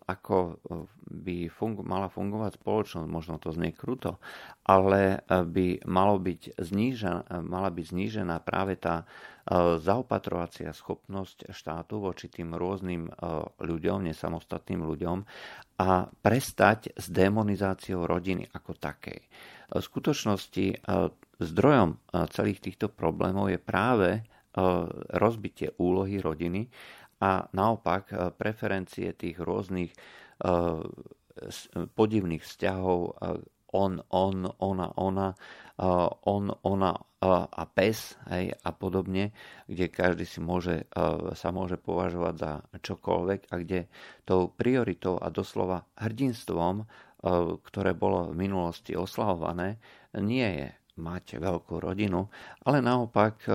ako 0.07 0.59
by 1.03 1.47
fungu- 1.47 1.87
mala 1.87 2.11
fungovať 2.11 2.59
spoločnosť, 2.59 3.07
možno 3.07 3.39
to 3.39 3.55
znie 3.55 3.71
kruto, 3.71 4.19
ale 4.67 5.23
by 5.27 5.83
malo 5.87 6.19
byť 6.19 6.59
znížená, 6.59 7.39
mala 7.43 7.71
byť 7.71 7.85
znížená 7.87 8.43
práve 8.43 8.75
tá 8.79 9.07
zaopatrovacia 9.79 10.71
schopnosť 10.75 11.51
štátu 11.51 12.03
voči 12.03 12.27
tým 12.31 12.55
rôznym 12.55 13.11
ľuďom, 13.59 14.11
nesamostatným 14.11 14.83
ľuďom 14.83 15.17
a 15.79 16.07
prestať 16.07 16.95
s 16.95 17.11
demonizáciou 17.11 18.03
rodiny 18.07 18.47
ako 18.51 18.75
takej. 18.75 19.19
V 19.73 19.81
skutočnosti 19.81 20.85
zdrojom 21.41 21.89
celých 22.29 22.61
týchto 22.61 22.93
problémov 22.93 23.49
je 23.49 23.57
práve 23.57 24.21
rozbitie 25.17 25.73
úlohy 25.81 26.21
rodiny 26.21 26.69
a 27.23 27.47
naopak 27.55 28.03
e, 28.11 28.15
preferencie 28.35 29.15
tých 29.15 29.39
rôznych 29.39 29.91
e, 29.91 29.97
podivných 31.95 32.43
vzťahov 32.43 32.99
e, 32.99 33.11
on, 33.73 34.05
on, 34.13 34.53
ona, 34.61 34.93
ona, 35.01 35.33
on, 36.29 36.45
ona 36.61 36.91
a 37.25 37.63
pes 37.65 38.13
hej, 38.29 38.53
a 38.53 38.69
podobne, 38.69 39.33
kde 39.65 39.89
každý 39.89 40.29
si 40.29 40.37
môže, 40.45 40.85
sa 41.33 41.49
môže 41.49 41.81
považovať 41.81 42.35
za 42.37 42.51
čokoľvek 42.69 43.49
a 43.49 43.53
kde 43.57 43.89
tou 44.29 44.53
prioritou 44.53 45.17
a 45.17 45.33
doslova 45.33 45.89
hrdinstvom, 45.97 46.85
ktoré 47.63 47.95
bolo 47.95 48.35
v 48.35 48.35
minulosti 48.35 48.99
oslavované, 48.99 49.79
nie 50.19 50.43
je 50.43 50.67
mať 50.97 51.41
veľkú 51.41 51.81
rodinu, 51.81 52.29
ale 52.69 52.77
naopak 52.77 53.49
e, 53.49 53.51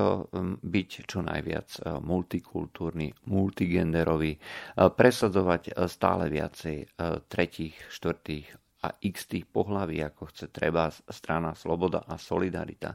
byť 0.58 0.90
čo 1.06 1.22
najviac 1.22 1.68
e, 1.78 1.80
multikultúrny, 2.02 3.14
multigenderový, 3.30 4.32
e, 4.34 4.40
presadzovať 4.74 5.78
stále 5.86 6.26
viacej 6.26 6.98
tretích, 7.30 7.78
štvrtých 7.94 8.46
a 8.82 8.94
x 9.02 9.26
tých 9.30 9.46
pohlaví, 9.46 10.02
ako 10.02 10.30
chce 10.30 10.50
treba 10.50 10.90
strana 10.90 11.54
Sloboda 11.54 12.06
a 12.06 12.14
Solidarita. 12.14 12.94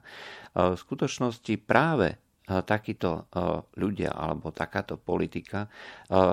V 0.55 0.79
skutočnosti 0.79 1.59
práve 1.59 2.39
takíto 2.63 3.27
ľudia 3.75 4.15
alebo 4.15 4.55
takáto 4.55 4.95
politika 4.95 5.67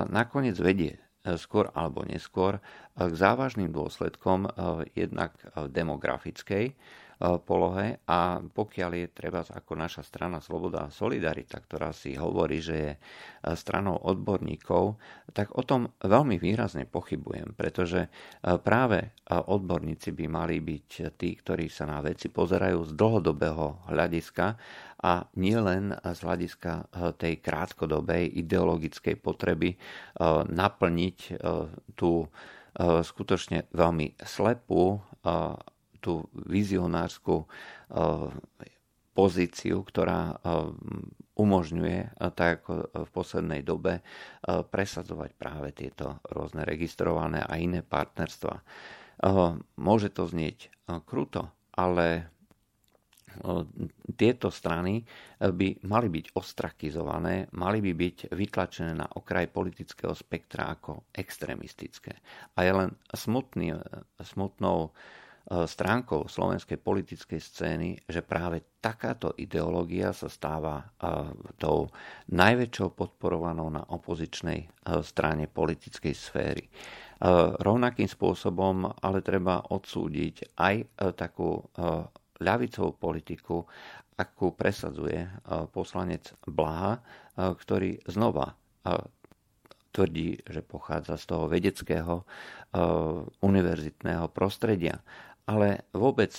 nakoniec 0.06 0.54
vedie 0.54 1.10
skôr 1.37 1.69
alebo 1.77 2.05
neskôr 2.07 2.61
k 2.97 3.12
závažným 3.12 3.73
dôsledkom 3.73 4.49
jednak 4.97 5.37
demografickej, 5.69 6.73
polohe 7.21 8.00
a 8.09 8.41
pokiaľ 8.41 8.91
je 8.97 9.07
treba 9.12 9.45
ako 9.45 9.77
naša 9.77 10.00
strana 10.00 10.41
Sloboda 10.41 10.89
a 10.89 10.95
Solidarita, 10.95 11.61
ktorá 11.61 11.93
si 11.93 12.17
hovorí, 12.17 12.65
že 12.65 12.77
je 12.81 12.93
stranou 13.61 14.00
odborníkov, 14.00 14.97
tak 15.37 15.53
o 15.53 15.61
tom 15.61 15.93
veľmi 16.00 16.41
výrazne 16.41 16.89
pochybujem, 16.89 17.53
pretože 17.53 18.09
práve 18.41 19.12
odborníci 19.29 20.17
by 20.17 20.27
mali 20.33 20.65
byť 20.65 21.12
tí, 21.21 21.37
ktorí 21.37 21.69
sa 21.69 21.85
na 21.93 22.00
veci 22.00 22.33
pozerajú 22.33 22.89
z 22.89 22.93
dlhodobého 22.97 23.93
hľadiska 23.93 24.57
a 25.00 25.25
nielen 25.33 25.97
z 25.97 26.21
hľadiska 26.21 26.92
tej 27.16 27.40
krátkodobej 27.40 28.37
ideologickej 28.37 29.16
potreby 29.16 29.80
naplniť 30.45 31.19
tú 31.97 32.28
skutočne 33.00 33.73
veľmi 33.73 34.21
slepú 34.21 35.00
tú 36.00 36.26
vizionárskú 36.33 37.45
eh, 37.45 37.47
pozíciu, 39.12 39.85
ktorá 39.85 40.21
eh, 40.33 40.38
umožňuje, 41.37 41.99
eh, 42.00 42.11
tak 42.33 42.64
ako 42.64 42.73
v 43.07 43.11
poslednej 43.12 43.62
dobe, 43.62 44.02
presadzovať 44.49 45.30
práve 45.37 45.69
tieto 45.76 46.19
rôzne 46.33 46.64
registrované 46.64 47.45
a 47.45 47.61
iné 47.61 47.85
partnerstva. 47.85 48.64
Môže 49.76 50.09
to 50.16 50.25
znieť 50.25 50.73
kruto, 51.04 51.52
ale 51.76 52.33
tieto 54.16 54.49
strany 54.49 55.04
by 55.38 55.68
mali 55.87 56.08
byť 56.10 56.26
ostrakizované, 56.37 57.50
mali 57.56 57.78
by 57.80 57.92
byť 57.94 58.16
vytlačené 58.34 58.92
na 58.94 59.06
okraj 59.06 59.49
politického 59.49 60.12
spektra 60.12 60.70
ako 60.72 61.08
extrémistické. 61.14 62.18
A 62.56 62.66
je 62.66 62.72
len 62.75 62.90
smutný, 63.14 63.75
smutnou 64.20 64.92
stránkou 65.50 66.30
slovenskej 66.30 66.78
politickej 66.78 67.40
scény, 67.40 67.88
že 68.06 68.22
práve 68.22 68.78
takáto 68.78 69.34
ideológia 69.34 70.14
sa 70.14 70.30
stáva 70.30 70.84
tou 71.58 71.90
najväčšou 72.30 72.94
podporovanou 72.94 73.66
na 73.72 73.82
opozičnej 73.82 74.70
strane 75.02 75.50
politickej 75.50 76.14
sféry. 76.14 76.64
Rovnakým 77.56 78.06
spôsobom 78.06 78.94
ale 79.00 79.26
treba 79.26 79.64
odsúdiť 79.64 80.54
aj 80.54 80.75
takú 81.18 81.58
ľavicovú 82.40 82.97
politiku, 82.97 83.62
akú 84.16 84.52
presadzuje 84.52 85.25
e, 85.25 85.30
poslanec 85.73 86.37
Blaha, 86.44 86.97
e, 86.97 87.00
ktorý 87.56 88.00
znova 88.09 88.52
e, 88.52 88.54
tvrdí, 89.90 90.40
že 90.44 90.61
pochádza 90.62 91.18
z 91.18 91.25
toho 91.26 91.44
vedeckého 91.50 92.23
univerzitného 93.42 94.30
prostredia. 94.30 95.02
Ale 95.47 95.88
vôbec 95.92 96.30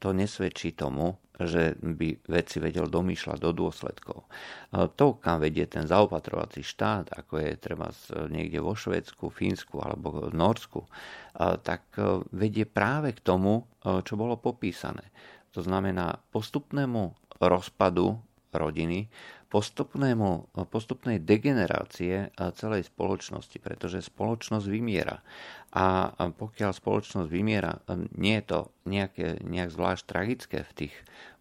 to 0.00 0.08
nesvedčí 0.12 0.76
tomu, 0.76 1.16
že 1.36 1.76
by 1.76 2.32
veci 2.32 2.56
vedel 2.62 2.88
domýšľať 2.88 3.38
do 3.40 3.50
dôsledkov. 3.52 4.24
To, 4.72 5.06
kam 5.20 5.44
vedie 5.44 5.68
ten 5.68 5.84
zaopatrovací 5.84 6.64
štát, 6.64 7.12
ako 7.12 7.44
je 7.44 7.50
treba 7.60 7.92
niekde 8.32 8.64
vo 8.64 8.72
Švedsku, 8.72 9.28
Fínsku 9.28 9.76
alebo 9.84 10.32
v 10.32 10.36
Norsku, 10.36 10.88
tak 11.60 11.92
vedie 12.32 12.64
práve 12.64 13.12
k 13.12 13.20
tomu, 13.20 13.68
čo 13.82 14.16
bolo 14.16 14.40
popísané 14.40 15.12
to 15.56 15.64
znamená 15.64 16.20
postupnému 16.36 17.16
rozpadu 17.40 18.20
rodiny, 18.58 19.08
postupnému, 19.46 20.50
postupnej 20.68 21.22
degenerácie 21.22 22.34
celej 22.58 22.90
spoločnosti, 22.90 23.56
pretože 23.62 24.02
spoločnosť 24.02 24.66
vymiera. 24.66 25.22
A 25.76 26.10
pokiaľ 26.34 26.74
spoločnosť 26.74 27.28
vymiera, 27.30 27.78
nie 28.18 28.42
je 28.42 28.44
to 28.48 28.60
nejaké, 28.90 29.38
nejak 29.46 29.70
zvlášť 29.70 30.02
tragické 30.02 30.58
v 30.66 30.72
tých, 30.74 30.94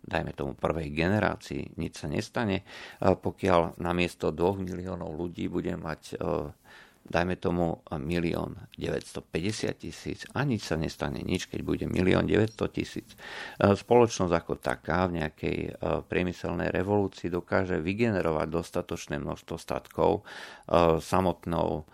dajme 0.05 0.38
tomu, 0.38 0.53
prvej 0.53 0.93
generácii, 0.93 1.75
nič 1.81 1.98
sa 1.98 2.07
nestane, 2.07 2.62
pokiaľ 3.01 3.81
namiesto 3.81 4.29
2 4.29 4.62
miliónov 4.62 5.17
ľudí 5.17 5.50
bude 5.50 5.74
mať 5.74 6.22
dajme 7.05 7.38
tomu 7.38 7.85
milión 8.01 8.57
950 8.81 9.77
tisíc 9.77 10.25
a 10.33 10.41
nič 10.41 10.65
sa 10.65 10.75
nestane 10.75 11.21
nič, 11.21 11.45
keď 11.45 11.62
bude 11.62 11.85
milión 11.85 12.25
900 12.25 12.57
tisíc. 12.74 13.13
E, 13.62 13.77
spoločnosť 13.77 14.33
ako 14.33 14.53
taká 14.57 15.05
v 15.05 15.21
nejakej 15.21 15.57
e, 15.62 15.71
priemyselnej 16.01 16.74
revolúcii 16.74 17.29
dokáže 17.29 17.77
vygenerovať 17.77 18.47
dostatočné 18.50 19.21
množstvo 19.21 19.55
statkov 19.62 20.25
e, 20.65 20.97
samotnou 21.00 21.85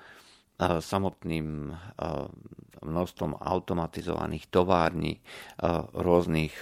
samotným 0.62 1.74
množstvom 2.86 3.34
automatizovaných 3.34 4.46
tovární, 4.54 5.18
rôznych 5.98 6.54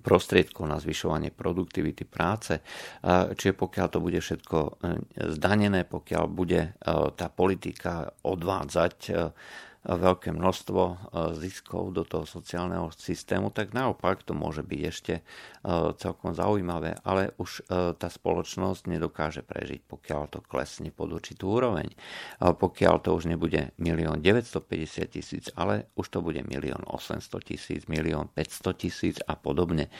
prostriedkov 0.00 0.64
na 0.68 0.76
zvyšovanie 0.80 1.32
produktivity 1.32 2.04
práce. 2.04 2.60
Čiže 3.36 3.52
pokiaľ 3.56 3.86
to 3.88 3.98
bude 4.02 4.20
všetko 4.20 4.58
e, 4.58 4.70
zdanené, 5.36 5.84
pokiaľ 5.86 6.24
bude 6.26 6.60
e, 6.60 6.70
tá 7.14 7.26
politika 7.30 8.10
odvádzať 8.24 8.96
e, 9.06 9.12
veľké 9.86 10.34
množstvo 10.34 10.82
e, 10.82 10.94
ziskov 11.38 11.94
do 11.94 12.02
toho 12.02 12.26
sociálneho 12.26 12.90
systému, 12.90 13.54
tak 13.54 13.70
naopak 13.70 14.26
to 14.26 14.34
môže 14.34 14.66
byť 14.66 14.80
ešte 14.82 15.14
e, 15.18 15.22
celkom 16.02 16.34
zaujímavé, 16.34 16.98
ale 17.06 17.30
už 17.38 17.62
e, 17.70 17.94
tá 17.94 18.08
spoločnosť 18.10 18.90
nedokáže 18.90 19.46
prežiť, 19.46 19.86
pokiaľ 19.86 20.22
to 20.34 20.42
klesne 20.42 20.90
pod 20.90 21.14
určitú 21.14 21.54
úroveň. 21.54 21.94
Pokiaľ 22.40 22.94
to 23.04 23.14
už 23.14 23.30
nebude 23.30 23.70
1 23.78 24.22
950 24.22 25.06
tisíc, 25.06 25.44
ale 25.54 25.86
už 25.94 26.06
to 26.10 26.18
bude 26.18 26.42
1 26.42 26.50
800 26.50 27.30
tisíc, 27.46 27.86
1 27.86 28.34
500 28.34 28.82
tisíc 28.82 29.16
a 29.22 29.38
podobne. 29.38 29.92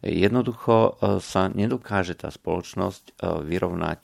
Jednoducho 0.00 0.96
sa 1.20 1.52
nedokáže 1.52 2.16
tá 2.16 2.32
spoločnosť 2.32 3.20
vyrovnať 3.20 3.98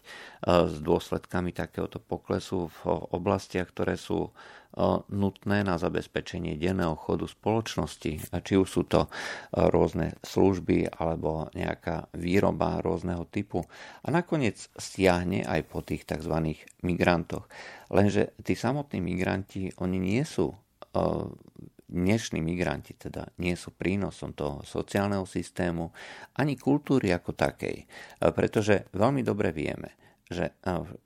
s 0.45 0.77
dôsledkami 0.81 1.53
takéhoto 1.53 2.01
poklesu 2.01 2.73
v 2.73 2.81
oblastiach, 3.13 3.69
ktoré 3.71 4.01
sú 4.01 4.33
nutné 5.11 5.67
na 5.67 5.77
zabezpečenie 5.77 6.55
denného 6.55 6.95
chodu 6.95 7.27
spoločnosti, 7.27 8.31
či 8.31 8.55
už 8.55 8.69
sú 8.71 8.83
to 8.87 9.11
rôzne 9.51 10.15
služby 10.23 10.87
alebo 10.95 11.51
nejaká 11.53 12.07
výroba 12.15 12.79
rôzneho 12.79 13.27
typu. 13.27 13.67
A 14.07 14.15
nakoniec 14.15 14.71
stiahne 14.79 15.43
aj 15.43 15.67
po 15.67 15.83
tých 15.83 16.07
tzv. 16.07 16.55
migrantoch. 16.87 17.51
Lenže 17.91 18.39
tí 18.47 18.55
samotní 18.55 19.03
migranti, 19.03 19.75
oni 19.83 19.99
nie 19.99 20.23
sú 20.23 20.55
dnešní 21.91 22.39
migranti 22.39 22.95
teda 22.95 23.35
nie 23.43 23.59
sú 23.59 23.75
prínosom 23.75 24.31
toho 24.39 24.63
sociálneho 24.63 25.27
systému 25.27 25.91
ani 26.39 26.55
kultúry 26.55 27.11
ako 27.11 27.35
takej. 27.35 27.83
Pretože 28.23 28.87
veľmi 28.95 29.27
dobre 29.27 29.51
vieme, 29.51 30.10
že 30.31 30.55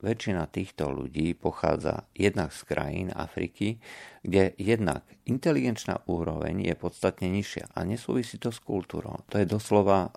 väčšina 0.05 0.45
týchto 0.53 0.93
ľudí 0.93 1.33
pochádza 1.33 2.05
jednak 2.13 2.53
z 2.53 2.61
krajín 2.69 3.09
Afriky, 3.09 3.81
kde 4.21 4.53
jednak 4.61 5.01
inteligenčná 5.25 6.05
úroveň 6.05 6.61
je 6.61 6.75
podstatne 6.77 7.33
nižšia 7.33 7.73
a 7.73 7.81
nesúvisí 7.89 8.37
to 8.37 8.53
s 8.53 8.61
kultúrou. 8.61 9.25
To 9.33 9.41
je 9.41 9.49
doslova 9.49 10.13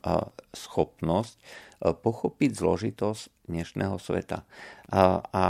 schopnosť 0.53 1.40
pochopiť 1.81 2.51
zložitosť 2.53 3.49
dnešného 3.49 3.97
sveta. 3.97 4.44
A, 4.92 5.25
a 5.25 5.44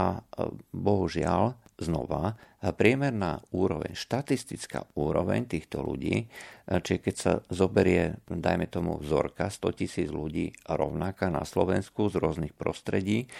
bohužiaľ 0.71 1.59
znova, 1.81 2.35
priemerná 2.59 3.39
úroveň, 3.55 3.95
štatistická 3.95 4.85
úroveň 4.99 5.47
týchto 5.47 5.79
ľudí, 5.79 6.27
čiže 6.67 6.99
keď 6.99 7.15
sa 7.15 7.33
zoberie, 7.47 8.19
dajme 8.27 8.67
tomu 8.67 8.99
vzorka, 8.99 9.47
100 9.47 9.79
tisíc 9.79 10.07
ľudí 10.11 10.51
rovnaká 10.67 11.31
na 11.31 11.47
Slovensku 11.47 12.11
z 12.11 12.19
rôznych 12.19 12.53
prostredí, 12.53 13.31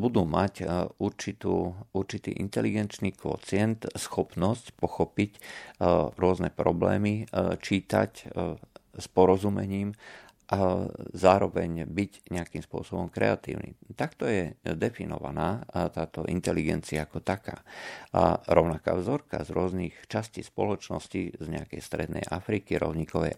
budú 0.00 0.24
mať 0.24 0.64
určitú, 0.96 1.76
určitý 1.92 2.32
inteligenčný 2.40 3.12
kvocient, 3.12 3.84
schopnosť 3.92 4.72
pochopiť 4.80 5.36
rôzne 6.16 6.48
problémy, 6.48 7.28
čítať 7.60 8.32
s 8.98 9.06
porozumením 9.12 9.92
a 10.48 10.88
zároveň 11.12 11.84
byť 11.84 12.32
nejakým 12.32 12.64
spôsobom 12.64 13.12
kreatívny. 13.12 13.76
Takto 13.92 14.24
je 14.24 14.56
definovaná 14.64 15.68
táto 15.92 16.24
inteligencia 16.24 17.04
ako 17.04 17.20
taká. 17.20 17.60
A 18.16 18.40
rovnaká 18.48 18.96
vzorka 18.96 19.44
z 19.44 19.52
rôznych 19.52 19.94
častí 20.08 20.40
spoločnosti 20.40 21.36
z 21.36 21.46
nejakej 21.52 21.80
strednej 21.84 22.24
Afriky, 22.32 22.80
rovníkovej 22.80 23.36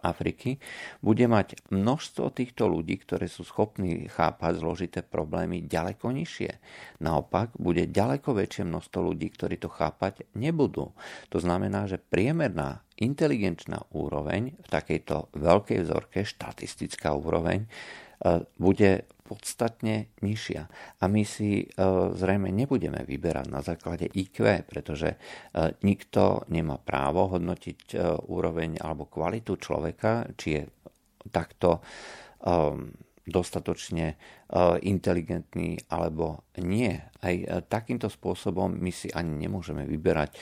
Afriky, 0.00 0.56
bude 1.04 1.28
mať 1.28 1.68
množstvo 1.68 2.32
týchto 2.32 2.64
ľudí, 2.64 2.96
ktorí 2.96 3.28
sú 3.28 3.44
schopní 3.44 4.08
chápať 4.08 4.64
zložité 4.64 5.04
problémy 5.04 5.68
ďaleko 5.68 6.08
nižšie. 6.16 6.50
Naopak, 7.04 7.60
bude 7.60 7.84
ďaleko 7.84 8.32
väčšie 8.32 8.64
množstvo 8.64 9.12
ľudí, 9.12 9.28
ktorí 9.36 9.60
to 9.60 9.68
chápať 9.68 10.24
nebudú. 10.32 10.96
To 11.28 11.38
znamená, 11.38 11.84
že 11.84 12.00
priemerná 12.00 12.80
inteligenčná 12.98 13.86
úroveň 13.94 14.58
v 14.58 14.68
takejto 14.68 15.34
veľkej 15.38 15.78
vzorke, 15.86 16.26
štatistická 16.26 17.14
úroveň, 17.14 17.64
e, 17.64 17.68
bude 18.58 19.06
podstatne 19.28 20.08
nižšia. 20.24 20.62
A 20.98 21.04
my 21.06 21.22
si 21.22 21.62
e, 21.62 21.66
zrejme 22.16 22.50
nebudeme 22.50 23.04
vyberať 23.06 23.46
na 23.48 23.60
základe 23.62 24.10
IQ, 24.10 24.66
pretože 24.66 25.14
e, 25.14 25.16
nikto 25.86 26.48
nemá 26.50 26.80
právo 26.80 27.38
hodnotiť 27.38 27.94
úroveň 28.26 28.82
alebo 28.82 29.06
kvalitu 29.06 29.56
človeka, 29.60 30.34
či 30.34 30.48
je 30.58 30.62
takto 31.28 31.84
dostatočne 33.28 34.06
e, 34.12 34.16
inteligentný 34.88 35.78
alebo 35.92 36.48
nie. 36.58 36.96
Aj 37.20 37.34
e, 37.34 37.44
takýmto 37.68 38.08
spôsobom 38.08 38.72
my 38.72 38.92
si 38.92 39.12
ani 39.12 39.46
nemôžeme 39.46 39.84
vyberať, 39.84 40.30
e, 40.32 40.38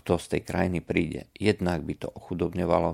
kto 0.00 0.12
z 0.16 0.26
tej 0.38 0.42
krajiny 0.46 0.80
príde. 0.80 1.28
Jednak 1.34 1.82
by 1.82 1.94
to 1.98 2.08
ochudobňovalo 2.08 2.90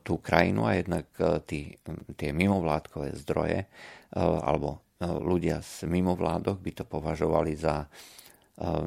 tú 0.00 0.14
krajinu 0.24 0.64
a 0.64 0.80
jednak 0.80 1.12
tí, 1.44 1.76
tie 2.16 2.32
mimovládkové 2.32 3.12
zdroje 3.20 3.68
alebo 4.16 4.80
ľudia 5.04 5.60
z 5.60 5.84
mimovládok 5.84 6.56
by 6.56 6.72
to 6.72 6.84
považovali 6.88 7.52
za 7.52 7.84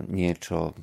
niečo 0.09 0.73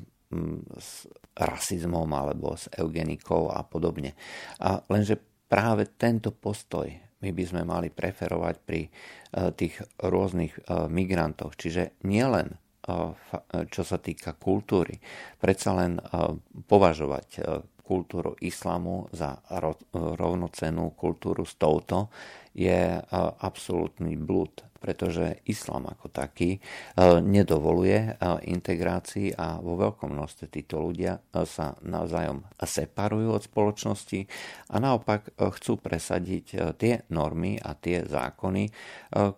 s 0.79 1.11
rasizmom 1.35 2.07
alebo 2.15 2.55
s 2.55 2.71
eugenikou 2.79 3.51
a 3.51 3.67
podobne. 3.67 4.15
A 4.63 4.79
lenže 4.87 5.19
práve 5.51 5.91
tento 5.99 6.31
postoj 6.31 7.08
my 7.19 7.31
by 7.35 7.45
sme 7.45 7.63
mali 7.67 7.89
preferovať 7.91 8.55
pri 8.63 8.87
eh, 8.87 8.91
tých 9.55 9.83
rôznych 9.99 10.55
eh, 10.55 10.87
migrantoch. 10.87 11.59
Čiže 11.59 12.03
nielen 12.07 12.55
eh, 12.55 13.13
čo 13.69 13.83
sa 13.83 13.99
týka 13.99 14.39
kultúry. 14.39 14.97
Predsa 15.43 15.71
len 15.77 16.01
považovať 16.67 17.43
kultúru 17.89 18.37
islamu 18.45 19.09
za 19.17 19.41
rovnocenú 19.97 20.93
kultúru 20.93 21.49
s 21.49 21.57
touto 21.57 22.13
je 22.53 23.01
absolútny 23.41 24.19
blúd, 24.21 24.67
pretože 24.83 25.41
islam 25.47 25.87
ako 25.87 26.11
taký 26.11 26.59
nedovoluje 27.23 28.19
integrácii 28.45 29.33
a 29.39 29.63
vo 29.63 29.79
veľkom 29.79 30.11
množstve 30.11 30.51
títo 30.51 30.83
ľudia 30.83 31.23
sa 31.47 31.79
navzájom 31.87 32.43
separujú 32.59 33.31
od 33.31 33.43
spoločnosti 33.47 34.21
a 34.75 34.77
naopak 34.83 35.33
chcú 35.39 35.79
presadiť 35.79 36.77
tie 36.77 37.07
normy 37.15 37.63
a 37.63 37.79
tie 37.79 38.03
zákony, 38.03 38.71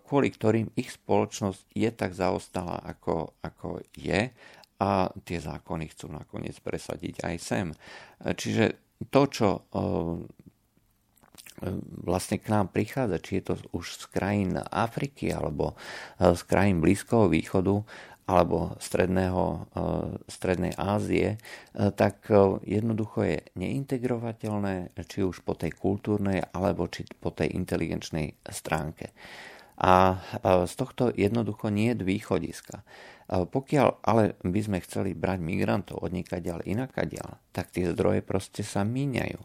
kvôli 0.01 0.29
ktorým 0.33 0.73
ich 0.73 0.89
spoločnosť 0.89 1.77
je 1.77 1.89
tak 1.93 2.17
zaostala, 2.17 2.81
ako, 2.81 3.37
ako 3.45 3.85
je 3.93 4.33
a 4.81 5.13
tie 5.21 5.37
zákony 5.37 5.93
chcú 5.93 6.09
nakoniec 6.09 6.57
presadiť 6.57 7.21
aj 7.21 7.35
sem. 7.37 7.67
Čiže 8.17 8.81
to, 9.13 9.21
čo 9.29 9.49
vlastne 12.01 12.41
k 12.41 12.49
nám 12.49 12.73
prichádza, 12.73 13.21
či 13.21 13.37
je 13.37 13.43
to 13.45 13.53
už 13.77 13.85
z 14.01 14.03
krajín 14.09 14.57
Afriky 14.57 15.29
alebo 15.29 15.77
z 16.17 16.41
krajín 16.49 16.81
Blízkoho 16.81 17.29
východu 17.29 17.85
alebo 18.25 18.73
stredného, 18.81 19.69
strednej 20.25 20.73
Ázie, 20.77 21.37
tak 21.73 22.31
jednoducho 22.65 23.27
je 23.27 23.37
neintegrovateľné, 23.53 24.97
či 25.05 25.21
už 25.21 25.45
po 25.45 25.53
tej 25.53 25.77
kultúrnej 25.77 26.41
alebo 26.49 26.89
či 26.89 27.05
po 27.21 27.29
tej 27.29 27.53
inteligenčnej 27.53 28.41
stránke. 28.49 29.13
A 29.81 30.21
z 30.69 30.73
tohto 30.77 31.09
jednoducho 31.13 31.73
nie 31.73 31.93
je 31.93 32.05
východiska. 32.05 32.85
Pokiaľ 33.31 34.03
ale 34.03 34.35
by 34.43 34.59
sme 34.59 34.83
chceli 34.83 35.15
brať 35.15 35.39
migrantov 35.39 36.03
od 36.03 36.11
niekaďal 36.11 36.67
inakaďal, 36.67 37.39
tak 37.55 37.71
tie 37.71 37.87
zdroje 37.87 38.19
proste 38.27 38.59
sa 38.59 38.83
míňajú. 38.83 39.39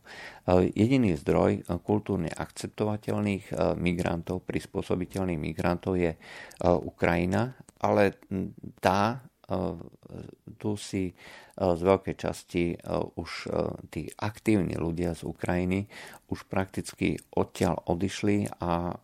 Jediný 0.75 1.15
zdroj 1.15 1.63
kultúrne 1.87 2.27
akceptovateľných 2.35 3.55
migrantov, 3.79 4.43
prispôsobiteľných 4.43 5.39
migrantov 5.39 6.03
je 6.03 6.19
Ukrajina, 6.67 7.55
ale 7.79 8.19
tá 8.83 9.23
tu 10.59 10.71
si 10.75 11.15
z 11.55 11.81
veľkej 11.87 12.17
časti 12.19 12.75
už 13.15 13.31
tí 13.95 14.11
aktívni 14.19 14.75
ľudia 14.75 15.15
z 15.15 15.23
Ukrajiny 15.23 15.87
už 16.27 16.51
prakticky 16.51 17.17
odtiaľ 17.31 17.79
odišli 17.87 18.51
a 18.59 18.99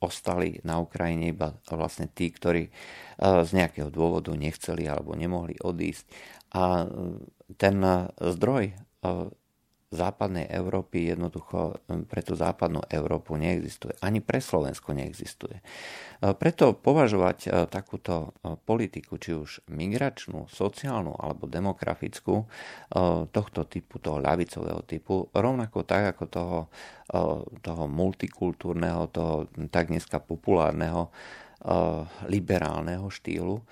ostali 0.00 0.60
na 0.64 0.80
Ukrajine 0.80 1.32
iba 1.32 1.56
vlastne 1.68 2.08
tí, 2.08 2.32
ktorí 2.32 2.68
z 3.20 3.50
nejakého 3.52 3.88
dôvodu 3.92 4.32
nechceli 4.32 4.88
alebo 4.88 5.12
nemohli 5.16 5.60
odísť. 5.60 6.04
A 6.56 6.88
ten 7.60 7.76
zdroj 8.16 8.76
západnej 9.96 10.44
Európy 10.52 11.08
jednoducho 11.08 11.80
pre 12.06 12.20
tú 12.20 12.36
západnú 12.36 12.84
Európu 12.92 13.34
neexistuje. 13.40 13.96
Ani 14.04 14.20
pre 14.20 14.44
Slovensko 14.44 14.92
neexistuje. 14.92 15.64
Preto 16.20 16.76
považovať 16.76 17.68
takúto 17.72 18.36
politiku, 18.68 19.16
či 19.16 19.32
už 19.32 19.64
migračnú, 19.72 20.46
sociálnu 20.52 21.16
alebo 21.16 21.48
demografickú, 21.48 22.44
tohto 23.32 23.60
typu, 23.64 23.96
toho 23.98 24.20
ľavicového 24.20 24.84
typu, 24.84 25.32
rovnako 25.32 25.88
tak 25.88 26.12
ako 26.16 26.24
toho, 26.28 26.58
toho 27.64 27.84
multikultúrneho, 27.88 29.08
toho 29.08 29.48
tak 29.72 29.88
dneska 29.88 30.20
populárneho 30.20 31.08
liberálneho 32.28 33.08
štýlu, 33.08 33.64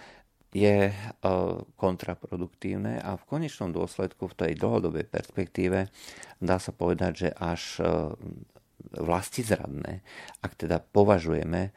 je 0.55 0.89
e, 0.89 0.95
kontraproduktívne 1.75 3.03
a 3.03 3.19
v 3.19 3.27
konečnom 3.27 3.75
dôsledku 3.75 4.31
v 4.31 4.39
tej 4.39 4.53
dlhodobej 4.55 5.11
perspektíve 5.11 5.91
dá 6.39 6.57
sa 6.63 6.71
povedať, 6.71 7.27
že 7.27 7.29
až 7.35 7.63
e, 7.83 7.85
vlastizradné, 8.95 10.07
ak 10.47 10.55
teda 10.55 10.79
považujeme 10.79 11.63
e, 11.67 11.71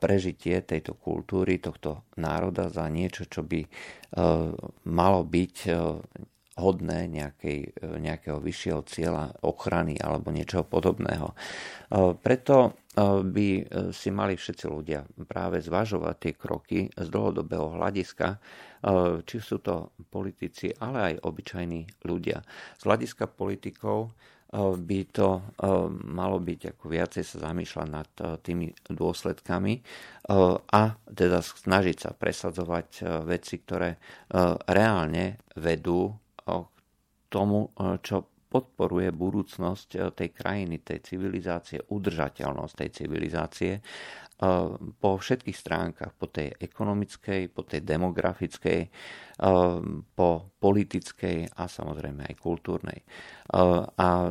prežitie 0.00 0.64
tejto 0.64 0.96
kultúry, 0.96 1.60
tohto 1.60 2.08
národa 2.16 2.72
za 2.72 2.88
niečo, 2.88 3.28
čo 3.28 3.44
by 3.44 3.68
malo 4.84 5.24
byť 5.24 5.56
hodné 6.60 7.08
nejakej, 7.08 7.72
nejakého 7.80 8.36
vyššieho 8.36 8.80
cieľa 8.84 9.32
ochrany 9.40 9.96
alebo 9.96 10.28
niečoho 10.28 10.68
podobného. 10.68 11.32
Preto 12.20 12.76
by 13.24 13.48
e, 13.56 13.62
si 13.96 14.12
mali 14.12 14.36
všetci 14.36 14.64
ľudia 14.68 15.00
práve 15.24 15.64
zvažovať 15.64 16.16
tie 16.20 16.32
kroky 16.36 16.78
z 16.92 17.08
dlhodobého 17.08 17.80
hľadiska, 17.80 18.36
e, 18.36 18.38
či 19.24 19.36
sú 19.40 19.64
to 19.64 19.96
politici, 20.12 20.68
ale 20.76 21.16
aj 21.16 21.24
obyčajní 21.24 22.04
ľudia. 22.04 22.44
Z 22.76 22.82
hľadiska 22.84 23.32
politikov 23.32 24.12
e, 24.52 24.76
by 24.76 25.00
to 25.08 25.40
malo 26.04 26.36
byť 26.36 26.76
ako 26.76 26.84
viacej 26.92 27.24
sa 27.24 27.48
zamýšľať 27.48 27.88
nad 27.88 28.10
tými 28.44 28.68
dôsledkami 28.92 29.74
a 30.68 30.82
teda 31.08 31.40
snažiť 31.40 31.96
sa 31.96 32.10
presadzovať 32.12 32.88
veci, 33.24 33.56
ktoré 33.64 33.96
reálne 34.68 35.40
vedú 35.56 36.21
tomu, 37.28 37.72
čo 38.04 38.32
podporuje 38.52 39.08
budúcnosť 39.16 39.88
eh, 39.96 40.00
tej 40.12 40.28
krajiny, 40.36 40.84
tej 40.84 41.00
civilizácie, 41.00 41.80
udržateľnosť 41.88 42.74
tej 42.76 42.90
civilizácie 42.92 43.72
eh, 43.80 43.82
po 44.76 45.10
všetkých 45.16 45.56
stránkach, 45.56 46.12
po 46.12 46.28
tej 46.28 46.52
ekonomickej, 46.60 47.48
po 47.48 47.64
tej 47.64 47.80
demografickej, 47.80 48.80
po 50.14 50.30
politickej 50.62 51.50
a 51.58 51.64
samozrejme 51.66 52.30
aj 52.30 52.34
kultúrnej. 52.38 53.00
A 53.98 54.30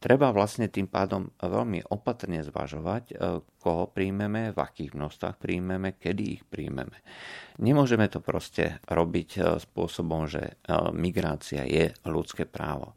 Treba 0.00 0.32
vlastne 0.32 0.72
tým 0.72 0.88
pádom 0.88 1.28
veľmi 1.36 1.92
opatrne 1.92 2.40
zvažovať, 2.40 3.04
e, 3.12 3.14
koho 3.60 3.84
príjmeme, 3.92 4.48
v 4.48 4.58
akých 4.58 4.96
množstvách 4.96 5.36
príjmeme, 5.36 6.00
kedy 6.00 6.40
ich 6.40 6.42
príjmeme. 6.48 7.04
Nemôžeme 7.60 8.08
to 8.08 8.24
proste 8.24 8.80
robiť 8.88 9.30
e, 9.36 9.40
spôsobom, 9.60 10.24
že 10.24 10.40
e, 10.40 10.52
migrácia 10.96 11.68
je 11.68 11.92
ľudské 12.08 12.48
právo. 12.48 12.96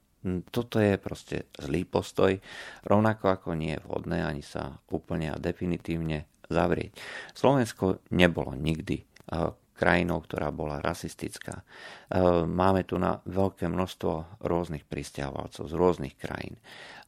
Toto 0.55 0.79
je 0.79 0.95
proste 0.95 1.51
zlý 1.59 1.83
postoj, 1.83 2.39
rovnako 2.87 3.35
ako 3.35 3.59
nie 3.59 3.75
je 3.75 3.83
vhodné 3.83 4.23
ani 4.23 4.39
sa 4.39 4.79
úplne 4.87 5.35
a 5.35 5.35
definitívne 5.35 6.23
zavrieť. 6.47 6.95
Slovensko 7.35 7.99
nebolo 8.15 8.55
nikdy 8.55 9.03
krajinou, 9.73 10.21
ktorá 10.21 10.53
bola 10.53 10.79
rasistická. 10.79 11.65
Máme 12.45 12.86
tu 12.86 13.01
na 13.01 13.19
veľké 13.25 13.65
množstvo 13.65 14.41
rôznych 14.45 14.86
pristahovalcov 14.86 15.65
z 15.65 15.73
rôznych 15.73 16.15
krajín 16.15 16.62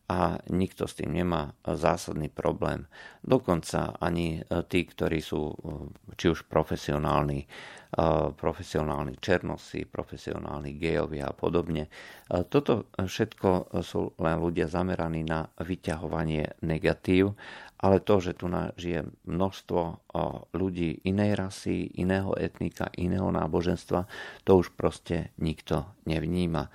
a 0.06 0.38
nikto 0.54 0.86
s 0.86 1.01
tým 1.01 1.17
nemá 1.17 1.58
zásadný 1.65 2.30
problém. 2.30 2.86
Dokonca 3.25 3.97
ani 3.97 4.38
e, 4.38 4.62
tí, 4.69 4.86
ktorí 4.86 5.17
sú 5.17 5.49
e, 5.49 5.56
či 6.13 6.30
už 6.30 6.45
profesionálni, 6.45 7.41
e, 7.41 7.47
profesionálni 8.36 9.15
černosy, 9.21 9.86
profesionálni 9.88 10.76
gejovia 10.76 11.32
a 11.32 11.38
podobne. 11.38 11.88
Toto 12.28 12.89
všetko 12.95 13.76
sú 13.80 14.17
len 14.19 14.38
ľudia 14.41 14.67
zameraní 14.67 15.24
na 15.24 15.48
vyťahovanie 15.62 16.60
negatív, 16.65 17.38
ale 17.80 18.02
to, 18.02 18.17
že 18.24 18.39
tu 18.39 18.50
žije 18.80 19.06
množstvo 19.28 19.82
ľudí 20.56 21.06
inej 21.06 21.38
rasy, 21.38 21.91
iného 22.00 22.34
etnika, 22.39 22.89
iného 22.95 23.30
náboženstva, 23.30 24.08
to 24.48 24.52
už 24.60 24.74
proste 24.74 25.36
nikto 25.38 25.86
nevníma. 26.08 26.71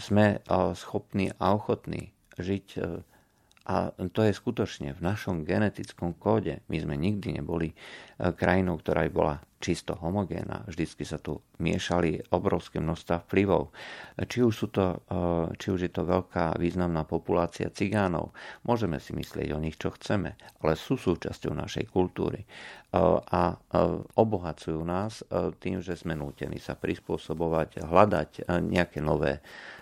Sme 0.00 0.40
schopní 0.74 1.30
a 1.36 1.54
ochotní 1.54 2.10
žiť 2.40 2.66
e, 2.76 2.80
a 3.70 3.94
to 3.94 4.26
je 4.26 4.34
skutočne 4.34 4.98
v 4.98 5.00
našom 5.00 5.46
genetickom 5.46 6.18
kóde. 6.18 6.58
My 6.66 6.82
sme 6.82 6.98
nikdy 6.98 7.38
neboli 7.38 7.70
e, 7.70 7.74
krajinou, 8.34 8.82
ktorá 8.82 9.06
by 9.06 9.12
bola 9.14 9.36
čisto 9.62 9.94
homogénna. 9.94 10.66
Vždycky 10.66 11.06
sa 11.06 11.22
tu 11.22 11.38
miešali 11.62 12.34
obrovské 12.34 12.82
množstva 12.82 13.30
vplyvov. 13.30 13.70
Či 14.26 14.42
už, 14.42 14.54
sú 14.58 14.66
to, 14.74 14.98
e, 15.06 15.54
či 15.54 15.70
už 15.70 15.86
je 15.86 15.92
to 15.94 16.02
veľká 16.02 16.58
významná 16.58 17.06
populácia 17.06 17.70
cigánov, 17.70 18.34
môžeme 18.66 18.98
si 18.98 19.14
myslieť 19.14 19.54
o 19.54 19.62
nich, 19.62 19.78
čo 19.78 19.94
chceme, 19.94 20.34
ale 20.66 20.74
sú 20.74 20.98
súčasťou 20.98 21.54
našej 21.54 21.86
kultúry 21.94 22.42
a 23.30 23.54
obohacujú 24.18 24.82
nás 24.82 25.22
tým, 25.62 25.78
že 25.78 25.94
sme 25.94 26.18
nútení 26.18 26.58
sa 26.58 26.74
prispôsobovať, 26.74 27.86
hľadať 27.86 28.50
nejaké 28.66 28.98
nové 28.98 29.38
E, 29.38 29.79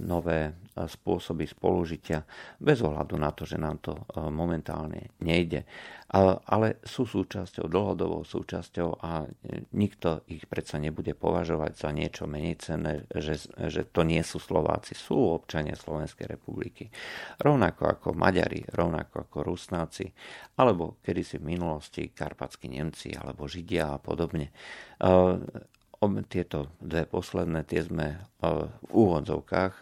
nové 0.00 0.40
e, 0.48 0.52
spôsoby 0.88 1.44
spolužitia 1.44 2.24
bez 2.56 2.80
ohľadu 2.80 3.20
na 3.20 3.28
to, 3.36 3.44
že 3.44 3.60
nám 3.60 3.76
to 3.84 3.92
e, 3.92 4.02
momentálne 4.32 5.12
nejde. 5.20 5.68
Ale 6.10 6.82
sú 6.82 7.06
súčasťou, 7.06 7.70
dlhodobou 7.70 8.26
súčasťou 8.26 8.98
a 8.98 9.30
nikto 9.78 10.26
ich 10.26 10.42
predsa 10.50 10.82
nebude 10.82 11.14
považovať 11.14 11.72
za 11.78 11.94
niečo 11.94 12.26
menej 12.26 12.58
cenné, 12.58 13.06
že, 13.14 13.38
že 13.70 13.86
to 13.86 14.02
nie 14.02 14.18
sú 14.26 14.42
Slováci, 14.42 14.98
sú 14.98 15.38
občania 15.38 15.78
Slovenskej 15.78 16.34
republiky. 16.34 16.90
Rovnako 17.38 17.94
ako 17.94 18.08
Maďari, 18.18 18.58
rovnako 18.74 19.30
ako 19.30 19.54
Rusnáci, 19.54 20.10
alebo 20.58 20.98
kedysi 20.98 21.38
v 21.38 21.54
minulosti 21.54 22.10
Karpatskí 22.10 22.66
Nemci, 22.66 23.14
alebo 23.14 23.46
Židia 23.46 23.94
a 23.94 24.02
podobne. 24.02 24.50
Tieto 26.32 26.72
dve 26.80 27.04
posledné, 27.04 27.60
tie 27.68 27.84
sme 27.84 28.16
v 28.40 28.72
úvodzovkách 28.88 29.74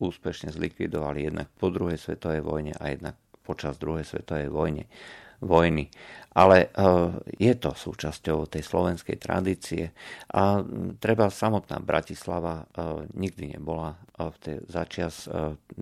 úspešne 0.00 0.48
zlikvidovali 0.48 1.28
jednak 1.28 1.52
po 1.60 1.68
druhej 1.68 2.00
svetovej 2.00 2.40
vojne 2.40 2.72
a 2.80 2.88
jednak 2.88 3.20
počas 3.44 3.76
druhej 3.76 4.08
svetovej 4.08 4.48
vojne 4.48 4.88
vojny. 5.40 5.90
Ale 6.38 6.56
e, 6.62 6.68
je 7.34 7.54
to 7.58 7.74
súčasťou 7.74 8.46
tej 8.46 8.62
slovenskej 8.62 9.18
tradície 9.18 9.90
a 10.30 10.62
treba 11.02 11.34
samotná 11.34 11.82
Bratislava 11.82 12.62
e, 12.62 12.64
nikdy 13.18 13.58
nebola 13.58 13.98
e, 13.98 14.30
v 14.30 14.36
tej, 14.38 14.56
začias 14.70 15.26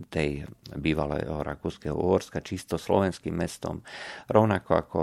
tej 0.09 0.49
bývalého 0.73 1.45
Rakúskeho 1.45 1.93
Uhorska 1.93 2.41
čisto 2.41 2.81
slovenským 2.81 3.37
mestom, 3.37 3.85
rovnako 4.33 4.73
ako 4.73 5.01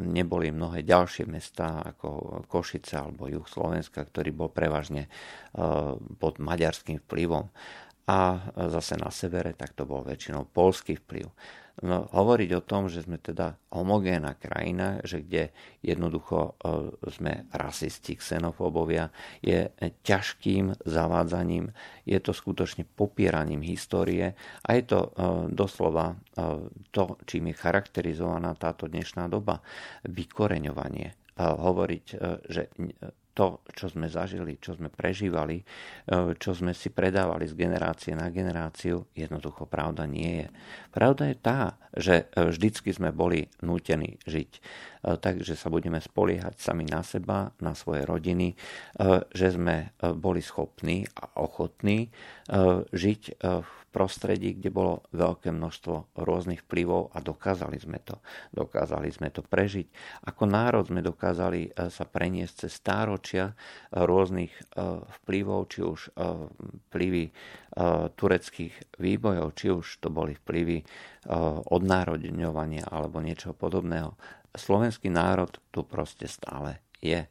neboli 0.00 0.48
mnohé 0.48 0.80
ďalšie 0.80 1.28
mesta 1.28 1.84
ako 1.84 2.40
Košice 2.48 2.96
alebo 2.96 3.28
juh 3.28 3.44
Slovenska, 3.44 4.00
ktorý 4.00 4.32
bol 4.32 4.48
prevažne 4.48 5.12
pod 6.16 6.40
maďarským 6.40 7.04
vplyvom. 7.04 7.52
A 8.08 8.48
zase 8.72 8.96
na 8.96 9.12
severe, 9.12 9.52
tak 9.52 9.76
to 9.76 9.84
bol 9.84 10.00
väčšinou 10.08 10.48
polský 10.48 10.96
vplyv. 10.96 11.28
No, 11.80 12.04
hovoriť 12.04 12.50
o 12.52 12.60
tom, 12.60 12.92
že 12.92 13.00
sme 13.00 13.16
teda 13.16 13.56
homogénna 13.72 14.36
krajina, 14.36 15.00
že 15.08 15.24
kde 15.24 15.56
jednoducho 15.80 16.52
e, 16.60 16.80
sme 17.08 17.48
rasisti, 17.48 18.12
xenofóbovia, 18.12 19.08
je 19.40 19.72
ťažkým 20.04 20.84
zavádzaním, 20.84 21.72
je 22.04 22.18
to 22.20 22.36
skutočne 22.36 22.84
popieraním 22.84 23.64
histórie 23.64 24.36
a 24.36 24.68
je 24.76 24.84
to 24.84 25.00
e, 25.00 25.08
doslova 25.48 26.12
e, 26.12 26.16
to, 26.92 27.16
čím 27.24 27.48
je 27.48 27.56
charakterizovaná 27.56 28.52
táto 28.52 28.84
dnešná 28.84 29.32
doba, 29.32 29.64
vykoreňovanie. 30.04 31.16
Hovoriť, 31.40 32.06
že 32.52 32.68
to, 33.32 33.64
čo 33.72 33.88
sme 33.88 34.08
zažili, 34.12 34.60
čo 34.60 34.76
sme 34.76 34.92
prežívali, 34.92 35.60
e, 35.60 35.64
čo 36.36 36.52
sme 36.52 36.76
si 36.76 36.92
predávali 36.92 37.48
z 37.48 37.56
generácie 37.56 38.12
na 38.12 38.28
generáciu, 38.28 39.08
jednoducho 39.16 39.64
pravda 39.64 40.04
nie 40.04 40.44
je. 40.44 40.48
Pravda 40.92 41.32
je 41.32 41.36
tá, 41.40 41.60
že 41.96 42.28
e, 42.32 42.48
vždycky 42.52 42.90
sme 42.92 43.12
boli 43.12 43.48
nútení 43.60 44.20
žiť. 44.24 44.50
E, 44.52 44.60
takže 45.16 45.54
sa 45.54 45.68
budeme 45.68 46.00
spoliehať 46.00 46.58
sami 46.58 46.88
na 46.88 47.04
seba, 47.04 47.52
na 47.60 47.76
svoje 47.76 48.04
rodiny, 48.06 48.54
že 49.32 49.54
sme 49.54 49.94
boli 50.00 50.40
schopní 50.44 51.06
a 51.16 51.40
ochotní 51.42 52.12
žiť 52.92 53.22
v 53.40 53.70
prostredí, 53.92 54.56
kde 54.56 54.72
bolo 54.72 55.04
veľké 55.12 55.52
množstvo 55.52 56.16
rôznych 56.16 56.64
vplyvov 56.64 57.12
a 57.12 57.20
dokázali 57.20 57.76
sme 57.76 58.00
to. 58.00 58.16
Dokázali 58.56 59.12
sme 59.12 59.28
to 59.28 59.44
prežiť. 59.44 59.86
Ako 60.32 60.48
národ 60.48 60.88
sme 60.88 61.04
dokázali 61.04 61.68
e, 61.68 61.92
sa 61.92 62.08
preniesť 62.08 62.66
cez 62.66 62.80
stáročia 62.80 63.52
e, 63.52 63.54
rôznych 64.00 64.50
e, 64.50 64.62
vplyvov, 65.22 65.68
či 65.68 65.84
už 65.84 66.00
vplyvy 66.88 67.28
tureckých 68.16 69.00
výbojov, 69.00 69.46
či 69.56 69.72
už 69.72 70.00
to 70.00 70.08
boli 70.08 70.36
vplyvy 70.36 70.84
odnárodňovania 71.82 72.86
alebo 72.86 73.18
niečo 73.18 73.50
podobného. 73.50 74.14
Slovenský 74.54 75.10
národ 75.10 75.50
tu 75.74 75.82
proste 75.82 76.30
stále 76.30 76.78
je. 77.02 77.26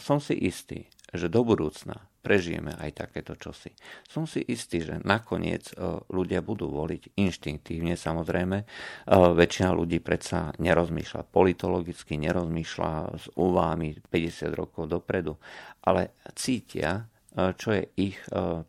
Som 0.00 0.24
si 0.24 0.32
istý, 0.32 0.88
že 1.12 1.28
do 1.28 1.44
budúcna 1.44 2.08
prežijeme 2.24 2.72
aj 2.80 3.04
takéto 3.04 3.36
čosi. 3.36 3.68
Som 4.08 4.24
si 4.24 4.40
istý, 4.40 4.80
že 4.80 5.04
nakoniec 5.04 5.76
e, 5.76 6.00
ľudia 6.08 6.40
budú 6.40 6.72
voliť 6.72 7.20
inštinktívne, 7.20 8.00
samozrejme. 8.00 8.64
E, 8.64 8.66
väčšina 9.12 9.76
ľudí 9.76 10.00
predsa 10.00 10.56
nerozmýšľa 10.56 11.28
politologicky, 11.28 12.16
nerozmýšľa 12.16 12.92
s 13.20 13.28
úvahami 13.36 14.00
50 14.08 14.56
rokov 14.56 14.88
dopredu, 14.88 15.36
ale 15.84 16.16
cítia, 16.32 17.04
e, 17.36 17.52
čo 17.60 17.76
je 17.76 17.84
ich 18.00 18.16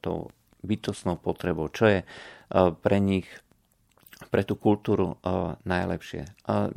tou 0.03 0.27
bytostnou 0.65 1.21
potrebou, 1.21 1.69
čo 1.69 1.85
je 1.87 1.99
pre 2.81 2.97
nich 2.97 3.29
pre 4.29 4.43
tú 4.43 4.57
kultúru 4.59 5.17
najlepšie. 5.63 6.25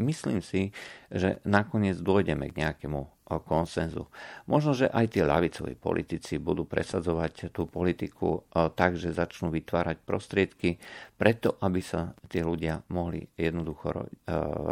Myslím 0.00 0.40
si, 0.40 0.72
že 1.08 1.40
nakoniec 1.44 1.96
dôjdeme 2.00 2.52
k 2.52 2.64
nejakému 2.64 3.18
konsenzu. 3.44 4.08
Možno, 4.48 4.72
že 4.72 4.88
aj 4.88 5.12
tí 5.12 5.20
ľavicoví 5.20 5.76
politici 5.76 6.40
budú 6.40 6.64
presadzovať 6.64 7.52
tú 7.52 7.68
politiku 7.68 8.40
e, 8.48 8.72
tak, 8.72 8.96
že 8.96 9.12
začnú 9.12 9.52
vytvárať 9.52 10.00
prostriedky 10.00 10.80
preto, 11.20 11.60
aby 11.60 11.84
sa 11.84 12.16
tí 12.32 12.40
ľudia 12.40 12.80
mohli 12.88 13.28
jednoducho 13.36 13.92
e, 13.92 14.06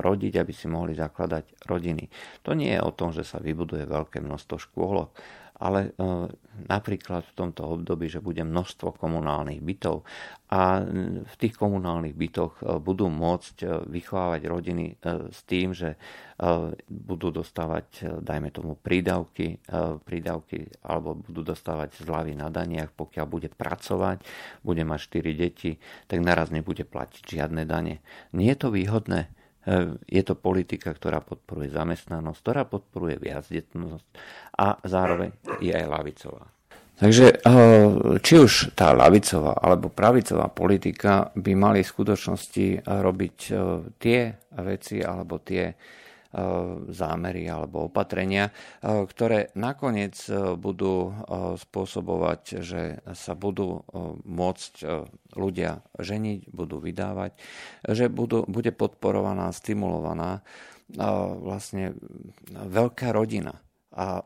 rodiť, 0.01 0.41
aby 0.41 0.53
si 0.57 0.73
mohli 0.73 0.97
zakladať 0.97 1.69
rodiny. 1.69 2.09
To 2.49 2.57
nie 2.57 2.73
je 2.73 2.81
o 2.81 2.97
tom, 2.97 3.13
že 3.13 3.29
sa 3.29 3.37
vybuduje 3.45 3.85
veľké 3.85 4.25
množstvo 4.25 4.57
škôlok, 4.57 5.13
ale 5.57 5.89
e, 5.89 5.91
napríklad 6.69 7.25
v 7.33 7.37
tomto 7.37 7.65
období, 7.65 8.13
že 8.13 8.21
bude 8.21 8.45
množstvo 8.45 8.97
komunálnych 8.97 9.65
bytov 9.65 10.05
a 10.53 10.85
v 11.25 11.35
tých 11.41 11.57
komunálnych 11.57 12.13
bytoch 12.13 12.53
e, 12.61 12.63
budú 12.77 13.09
môcť 13.09 13.57
e, 13.65 13.67
vychovávať 13.89 14.43
rodiny 14.47 14.87
s 15.33 15.41
tým, 15.49 15.73
že 15.73 15.97
budú 16.85 17.33
dostávať, 17.33 18.21
dajme 18.21 18.53
tomu, 18.53 18.77
prídavky, 18.77 19.57
prídavky 20.05 20.69
alebo 20.85 21.17
budú 21.17 21.41
dostávať 21.41 21.97
zľavy 22.05 22.37
na 22.37 22.53
daniach, 22.53 22.93
pokiaľ 22.93 23.25
bude 23.25 23.49
pracovať, 23.49 24.21
bude 24.61 24.85
mať 24.85 25.01
4 25.17 25.33
deti, 25.33 25.81
tak 26.05 26.21
naraz 26.21 26.53
nebude 26.53 26.85
platiť 26.85 27.25
žiadne 27.41 27.65
dane. 27.65 28.05
Nie 28.37 28.53
je 28.53 28.61
to 28.61 28.69
výhodné? 28.69 29.33
Je 30.07 30.23
to 30.23 30.39
politika, 30.39 30.95
ktorá 30.95 31.19
podporuje 31.19 31.75
zamestnanosť, 31.75 32.39
ktorá 32.39 32.63
podporuje 32.71 33.19
viacdetnosť 33.19 34.07
a 34.63 34.79
zároveň 34.87 35.35
je 35.59 35.75
aj 35.75 35.87
lavicová. 35.91 36.47
Takže 36.97 37.27
eh, 37.29 37.41
či 38.25 38.35
už 38.41 38.73
tá 38.73 38.97
lavicová 38.97 39.61
alebo 39.61 39.93
pravicová 39.93 40.49
politika 40.49 41.29
by 41.37 41.53
mali 41.53 41.81
v 41.85 41.93
skutočnosti 41.93 42.89
robiť 42.89 43.39
eh, 43.53 43.57
tie 44.01 44.21
veci 44.57 45.05
alebo 45.05 45.37
tie 45.45 45.77
zámery 46.93 47.49
alebo 47.49 47.89
opatrenia, 47.89 48.51
e, 48.51 48.53
ktoré 49.09 49.51
nakoniec 49.57 50.15
e, 50.29 50.55
budú 50.57 51.17
spôsobovať, 51.57 52.41
že 52.61 53.01
sa 53.17 53.33
budú 53.33 53.85
môcť 54.25 54.73
ľudia 55.35 55.85
ženiť, 55.97 56.53
budú 56.53 56.81
vydávať, 56.81 57.37
že 57.89 58.13
budú, 58.13 58.45
bude 58.47 58.71
podporovaná, 58.73 59.53
stimulovaná 59.53 60.45
vlastne 61.43 61.99
veľká 62.53 63.11
rodina 63.11 63.66
a 63.97 64.21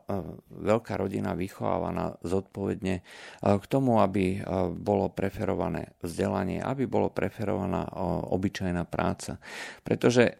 veľká 0.51 0.99
rodina 0.99 1.31
vychovávaná 1.31 2.19
zodpovedne 2.27 2.99
k 3.39 3.65
tomu, 3.71 4.03
aby 4.03 4.43
bolo 4.75 5.07
preferované 5.07 5.95
vzdelanie, 6.03 6.59
aby 6.59 6.91
bolo 6.91 7.07
preferovaná 7.07 7.87
obyčajná 8.27 8.83
práca. 8.83 9.39
Pretože 9.87 10.35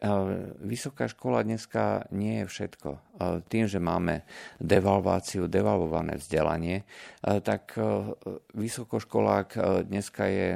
vysoká 0.60 1.08
škola 1.08 1.48
dneska 1.48 2.12
nie 2.12 2.44
je 2.44 2.52
všetko. 2.52 2.90
Tým, 3.48 3.72
že 3.72 3.80
máme 3.80 4.28
devalváciu, 4.60 5.48
devalvované 5.48 6.20
vzdelanie, 6.20 6.84
tak 7.22 7.78
vysokoškolák 8.52 9.56
dneska 9.88 10.28
je, 10.28 10.50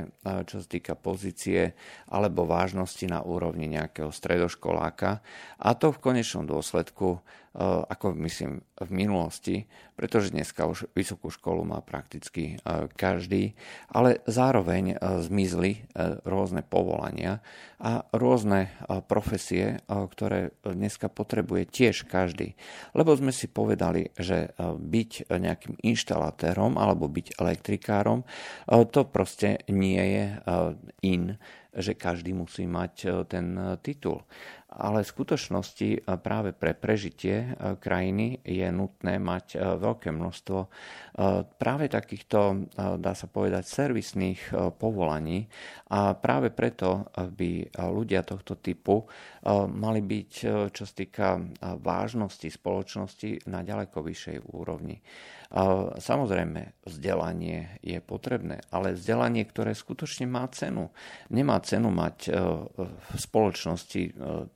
čo 0.49 0.55
sa 0.59 0.67
týka 0.67 0.99
pozície 0.99 1.77
alebo 2.11 2.43
vážnosti 2.43 3.05
na 3.07 3.23
úrovni 3.23 3.71
nejakého 3.71 4.11
stredoškoláka 4.11 5.23
a 5.61 5.69
to 5.77 5.93
v 5.93 6.01
konečnom 6.01 6.49
dôsledku 6.49 7.21
ako 7.63 8.11
myslím 8.27 8.59
v 8.83 8.89
minulosti, 8.91 9.55
pretože 9.95 10.35
dneska 10.35 10.67
už 10.67 10.91
vysokú 10.91 11.31
školu 11.31 11.63
má 11.63 11.79
prakticky 11.79 12.59
eh, 12.59 12.91
každý, 12.99 13.55
ale 13.87 14.19
zároveň 14.27 14.83
eh, 14.91 14.97
zmizli 15.23 15.87
rôzne 16.27 16.61
povolania 16.61 17.39
a 17.79 18.07
rôzne 18.15 18.71
profesie, 19.07 19.83
ktoré 19.87 20.55
dneska 20.63 21.11
potrebuje 21.11 21.67
tiež 21.67 22.07
každý. 22.07 22.55
Lebo 22.95 23.11
sme 23.15 23.35
si 23.35 23.51
povedali, 23.51 24.15
že 24.15 24.55
byť 24.59 25.11
nejakým 25.27 25.83
inštalatérom 25.83 26.79
alebo 26.79 27.11
byť 27.11 27.35
elektrikárom, 27.35 28.23
to 28.67 29.01
proste 29.07 29.63
nie 29.67 29.99
je 29.99 30.25
in, 31.03 31.35
že 31.75 31.99
každý 31.99 32.31
musí 32.31 32.63
mať 32.65 33.27
ten 33.27 33.77
titul. 33.83 34.23
ale 34.75 35.07
v 35.07 35.11
skutočnosti 35.15 36.03
práve 36.19 36.51
pre 36.51 36.75
prežitie 36.75 37.55
krajiny 37.79 38.43
je 38.43 38.67
nutné 38.67 39.23
mať 39.23 39.55
veľké 39.79 40.11
množstvo 40.11 40.59
práve 41.55 41.85
takýchto, 41.87 42.67
dá 42.99 43.13
sa 43.15 43.27
povedať, 43.31 43.63
servisných 43.63 44.51
povolaní 44.75 45.47
a 45.87 46.11
práve 46.19 46.51
preto 46.51 47.07
by 47.15 47.71
ľudia 47.87 48.27
tohto 48.27 48.59
typu 48.59 49.07
mali 49.71 50.03
byť, 50.03 50.31
čo 50.75 50.83
sa 50.83 50.93
týka 50.93 51.39
vážnosti 51.79 52.51
spoločnosti, 52.51 53.47
na 53.47 53.63
ďaleko 53.63 54.03
vyššej 54.03 54.37
úrovni. 54.51 54.99
Samozrejme, 55.99 56.73
vzdelanie 56.85 57.77
je 57.85 58.01
potrebné, 58.01 58.65
ale 58.73 58.97
vzdelanie, 58.97 59.45
ktoré 59.45 59.77
skutočne 59.77 60.25
má 60.25 60.45
cenu. 60.49 60.89
Nemá 61.29 61.61
cenu 61.61 61.93
mať 61.93 62.33
v 62.33 63.15
spoločnosti 63.17 64.01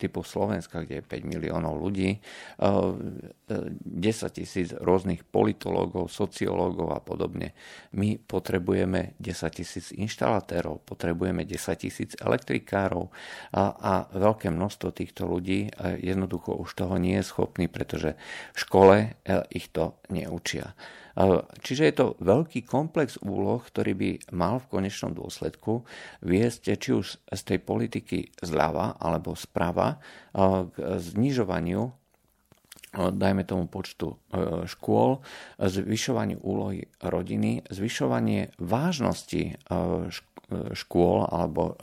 typu 0.01 0.25
Slovenska, 0.25 0.81
kde 0.81 1.01
je 1.01 1.05
5 1.05 1.25
miliónov 1.29 1.77
ľudí, 1.77 2.17
10 2.57 4.37
tisíc 4.37 4.73
rôznych 4.73 5.25
politológov, 5.29 6.09
sociológov 6.09 6.93
a 6.93 7.01
podobne. 7.01 7.53
My 7.93 8.17
potrebujeme 8.17 9.13
10 9.21 9.59
tisíc 9.61 9.93
inštalatérov, 9.93 10.85
potrebujeme 10.85 11.45
10 11.45 11.85
tisíc 11.85 12.17
elektrikárov 12.17 13.09
a, 13.53 13.63
a 13.77 13.93
veľké 14.13 14.49
množstvo 14.49 14.89
týchto 14.93 15.29
ľudí 15.29 15.69
jednoducho 16.01 16.57
už 16.57 16.69
toho 16.73 16.97
nie 16.97 17.17
je 17.21 17.29
schopný, 17.29 17.69
pretože 17.69 18.17
v 18.53 18.57
škole 18.57 18.95
ich 19.53 19.69
to 19.69 19.97
neučia. 20.09 20.73
Čiže 21.65 21.83
je 21.89 21.93
to 21.95 22.07
veľký 22.21 22.67
komplex 22.67 23.17
úloh, 23.23 23.63
ktorý 23.63 23.93
by 23.95 24.09
mal 24.35 24.61
v 24.61 24.69
konečnom 24.69 25.15
dôsledku 25.15 25.87
viesť 26.21 26.75
či 26.77 26.89
už 26.93 27.07
z 27.29 27.41
tej 27.41 27.59
politiky 27.61 28.29
zľava 28.43 28.99
alebo 28.99 29.33
zprava 29.33 29.97
k 30.33 30.75
znižovaniu 30.77 31.99
dajme 32.89 33.45
tomu 33.45 33.69
počtu 33.69 34.17
škôl, 34.65 35.21
zvyšovaniu 35.61 36.41
úlohy 36.41 36.89
rodiny, 37.05 37.61
zvyšovanie 37.69 38.49
vážnosti 38.57 39.61
škôl 40.73 41.17
alebo 41.29 41.77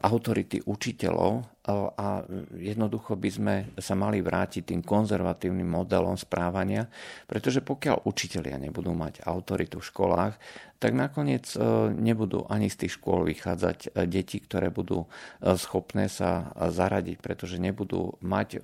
autority 0.00 0.62
učiteľov 0.64 1.55
a 1.66 2.22
jednoducho 2.54 3.18
by 3.18 3.30
sme 3.30 3.54
sa 3.74 3.98
mali 3.98 4.22
vrátiť 4.22 4.70
tým 4.70 4.86
konzervatívnym 4.86 5.66
modelom 5.66 6.14
správania, 6.14 6.86
pretože 7.26 7.58
pokiaľ 7.58 8.06
učitelia 8.06 8.54
nebudú 8.62 8.94
mať 8.94 9.26
autoritu 9.26 9.82
v 9.82 9.88
školách, 9.90 10.34
tak 10.76 10.92
nakoniec 10.92 11.56
e, 11.56 11.58
nebudú 11.88 12.44
ani 12.52 12.68
z 12.68 12.84
tých 12.84 13.00
škôl 13.00 13.24
vychádzať 13.32 13.78
e, 13.96 14.04
deti, 14.04 14.36
ktoré 14.40 14.68
budú 14.68 15.08
e, 15.08 15.56
schopné 15.56 16.12
sa 16.12 16.52
zaradiť, 16.52 17.16
pretože 17.20 17.56
nebudú 17.56 18.20
mať 18.20 18.60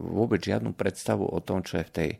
vôbec 0.00 0.40
žiadnu 0.40 0.72
predstavu 0.72 1.28
o 1.28 1.38
tom, 1.44 1.60
čo 1.60 1.82
je 1.82 1.84
v 1.84 1.92
tej 1.92 2.10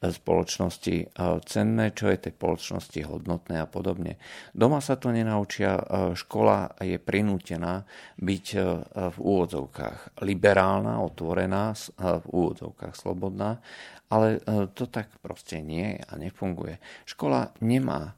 spoločnosti 0.00 0.96
cenné, 1.44 1.92
čo 1.92 2.08
je 2.08 2.16
tej 2.28 2.32
spoločnosti 2.32 3.00
hodnotné 3.04 3.60
a 3.60 3.68
podobne. 3.68 4.16
Doma 4.56 4.80
sa 4.80 4.96
to 4.96 5.12
nenaučia, 5.12 5.76
škola 6.16 6.76
je 6.80 6.96
prinútená 6.96 7.84
byť 8.20 8.46
v 9.12 9.16
úvodzov 9.20 9.65
úvodzovkách 9.66 10.22
liberálna, 10.22 11.02
otvorená, 11.02 11.74
v 11.98 12.26
úvodzovkách 12.30 12.94
slobodná, 12.94 13.58
ale 14.06 14.38
e, 14.38 14.70
to 14.70 14.86
tak 14.86 15.10
proste 15.18 15.58
nie 15.58 15.98
a 15.98 16.14
nefunguje. 16.14 16.78
Škola 17.02 17.50
nemá 17.58 18.14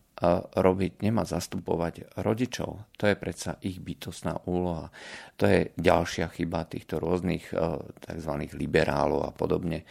robiť, 0.58 0.98
nemá 1.06 1.22
zastupovať 1.22 2.18
rodičov. 2.18 2.90
To 2.98 3.04
je 3.06 3.14
predsa 3.14 3.54
ich 3.62 3.78
bytostná 3.78 4.42
úloha. 4.50 4.90
To 5.38 5.46
je 5.46 5.70
ďalšia 5.78 6.26
chyba 6.34 6.66
týchto 6.66 6.98
rôznych 6.98 7.54
e, 7.54 7.78
tzv. 8.02 8.32
liberálov 8.58 9.22
a 9.22 9.30
podobne. 9.30 9.86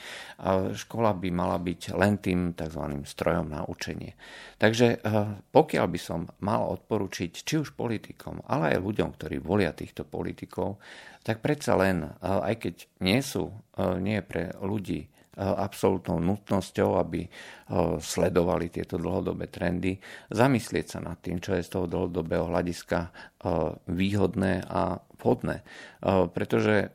Škola 0.75 1.15
by 1.15 1.29
mala 1.31 1.55
byť 1.55 1.95
len 1.95 2.19
tým 2.19 2.51
tzv. 2.51 2.83
strojom 3.07 3.47
na 3.47 3.63
učenie. 3.63 4.19
Takže 4.59 4.87
e, 4.91 5.07
pokiaľ 5.47 5.85
by 5.87 5.99
som 5.99 6.27
mal 6.43 6.75
odporučiť 6.75 7.31
či 7.47 7.55
už 7.63 7.71
politikom, 7.79 8.43
ale 8.51 8.75
aj 8.75 8.83
ľuďom, 8.83 9.15
ktorí 9.15 9.39
volia 9.39 9.71
týchto 9.71 10.03
politikov, 10.03 10.83
tak 11.23 11.39
predsa 11.39 11.79
len, 11.79 12.03
e, 12.03 12.09
aj 12.19 12.55
keď 12.67 12.75
nie 12.99 13.23
sú, 13.23 13.47
nie 13.77 14.19
pre 14.25 14.51
ľudí 14.59 15.07
absolútnou 15.38 16.17
nutnosťou, 16.17 16.97
aby 16.97 17.21
eh, 17.23 17.30
sledovali 18.02 18.73
tieto 18.73 18.97
dlhodobé 18.97 19.47
trendy, 19.47 20.02
zamyslieť 20.34 20.97
sa 20.97 21.00
nad 21.00 21.21
tým, 21.21 21.38
čo 21.38 21.54
je 21.54 21.62
z 21.62 21.69
toho 21.69 21.86
dlhodobého 21.86 22.50
hľadiska 22.50 23.00
eh, 23.06 23.10
výhodné 23.86 24.65
a 24.65 24.97
vhodné. 25.21 25.62
Eh, 25.62 26.26
pretože 26.34 26.89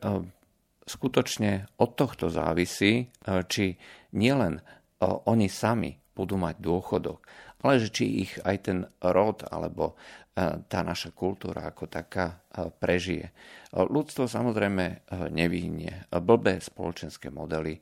skutočne 0.83 1.71
od 1.79 1.95
tohto 1.95 2.27
závisí, 2.27 3.07
či 3.23 3.79
nielen 4.11 4.59
oni 4.99 5.47
sami 5.47 5.95
budú 6.11 6.35
mať 6.35 6.59
dôchodok, 6.59 7.23
ale 7.63 7.79
že 7.79 7.87
či 7.87 8.27
ich 8.27 8.35
aj 8.43 8.57
ten 8.67 8.79
rod 8.99 9.47
alebo 9.47 9.95
tá 10.33 10.79
naša 10.81 11.13
kultúra 11.13 11.69
ako 11.69 11.85
taká 11.85 12.41
prežije. 12.81 13.29
Ľudstvo 13.73 14.25
samozrejme 14.25 15.05
nevyhnie. 15.29 16.09
Blbé 16.09 16.57
spoločenské 16.57 17.29
modely 17.29 17.77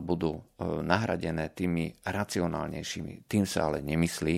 budú 0.00 0.40
nahradené 0.60 1.52
tými 1.52 1.92
racionálnejšími. 2.00 3.28
Tým 3.28 3.44
sa 3.44 3.68
ale 3.68 3.84
nemyslí, 3.84 4.36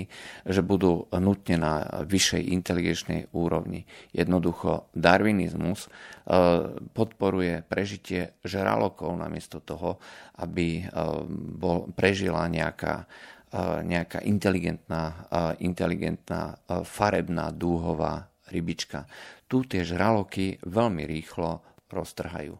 že 0.50 0.66
budú 0.66 1.06
nutne 1.14 1.56
na 1.62 2.02
vyššej 2.02 2.42
inteligenčnej 2.58 3.20
úrovni. 3.34 3.86
Jednoducho 4.10 4.90
darwinizmus 4.90 5.86
podporuje 6.90 7.62
prežitie 7.62 8.34
žralokov 8.42 9.14
namiesto 9.14 9.62
toho, 9.62 10.02
aby 10.42 10.90
prežila 11.94 12.50
nejaká 12.50 13.06
nejaká 13.86 14.18
inteligentná, 14.26 15.30
inteligentná 15.62 16.58
farebná 16.82 17.54
dúhová 17.54 18.26
rybička. 18.50 19.06
Tu 19.46 19.62
tie 19.70 19.86
žraloky 19.86 20.58
veľmi 20.66 21.06
rýchlo 21.06 21.62
roztrhajú. 21.86 22.58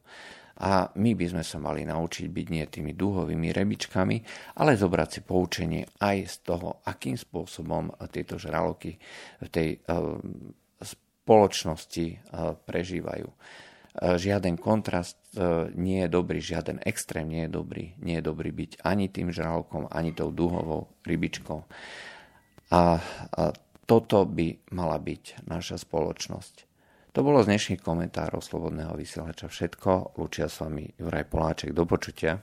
A 0.55 0.87
my 0.95 1.19
by 1.19 1.27
sme 1.35 1.43
sa 1.43 1.59
mali 1.59 1.83
naučiť 1.83 2.31
byť 2.31 2.47
nie 2.47 2.63
tými 2.71 2.95
dúhovými 2.95 3.51
rebičkami, 3.51 4.17
ale 4.63 4.79
zobrať 4.79 5.09
si 5.11 5.21
poučenie 5.27 5.83
aj 5.99 6.17
z 6.31 6.37
toho, 6.47 6.79
akým 6.87 7.19
spôsobom 7.19 7.91
tieto 8.15 8.39
žraloky 8.39 8.95
v 9.43 9.49
tej 9.51 9.83
spoločnosti 10.79 12.07
prežívajú. 12.63 13.27
E, 13.95 14.19
žiaden 14.19 14.59
kontrast 14.59 15.19
e, 15.39 15.71
nie 15.79 16.03
je 16.03 16.09
dobrý, 16.11 16.43
žiaden 16.43 16.83
extrém 16.83 17.31
nie 17.31 17.47
je 17.47 17.51
dobrý. 17.55 17.95
Nie 18.03 18.19
je 18.19 18.27
dobrý 18.27 18.51
byť 18.51 18.83
ani 18.83 19.07
tým 19.07 19.31
žralkom, 19.31 19.87
ani 19.87 20.11
tou 20.11 20.35
duhovou 20.35 20.91
rybičkou. 21.07 21.63
A, 22.75 22.99
a 22.99 23.43
toto 23.87 24.27
by 24.27 24.59
mala 24.75 24.99
byť 24.99 25.47
naša 25.47 25.79
spoločnosť. 25.79 26.67
To 27.15 27.23
bolo 27.23 27.47
z 27.47 27.55
dnešných 27.55 27.79
komentárov 27.79 28.43
Slobodného 28.43 28.99
vysielača 28.99 29.47
všetko. 29.47 30.19
Lúčia 30.19 30.51
s 30.51 30.59
vami 30.59 30.91
Juraj 30.99 31.31
Poláček. 31.31 31.71
Do 31.71 31.87
počutia. 31.87 32.43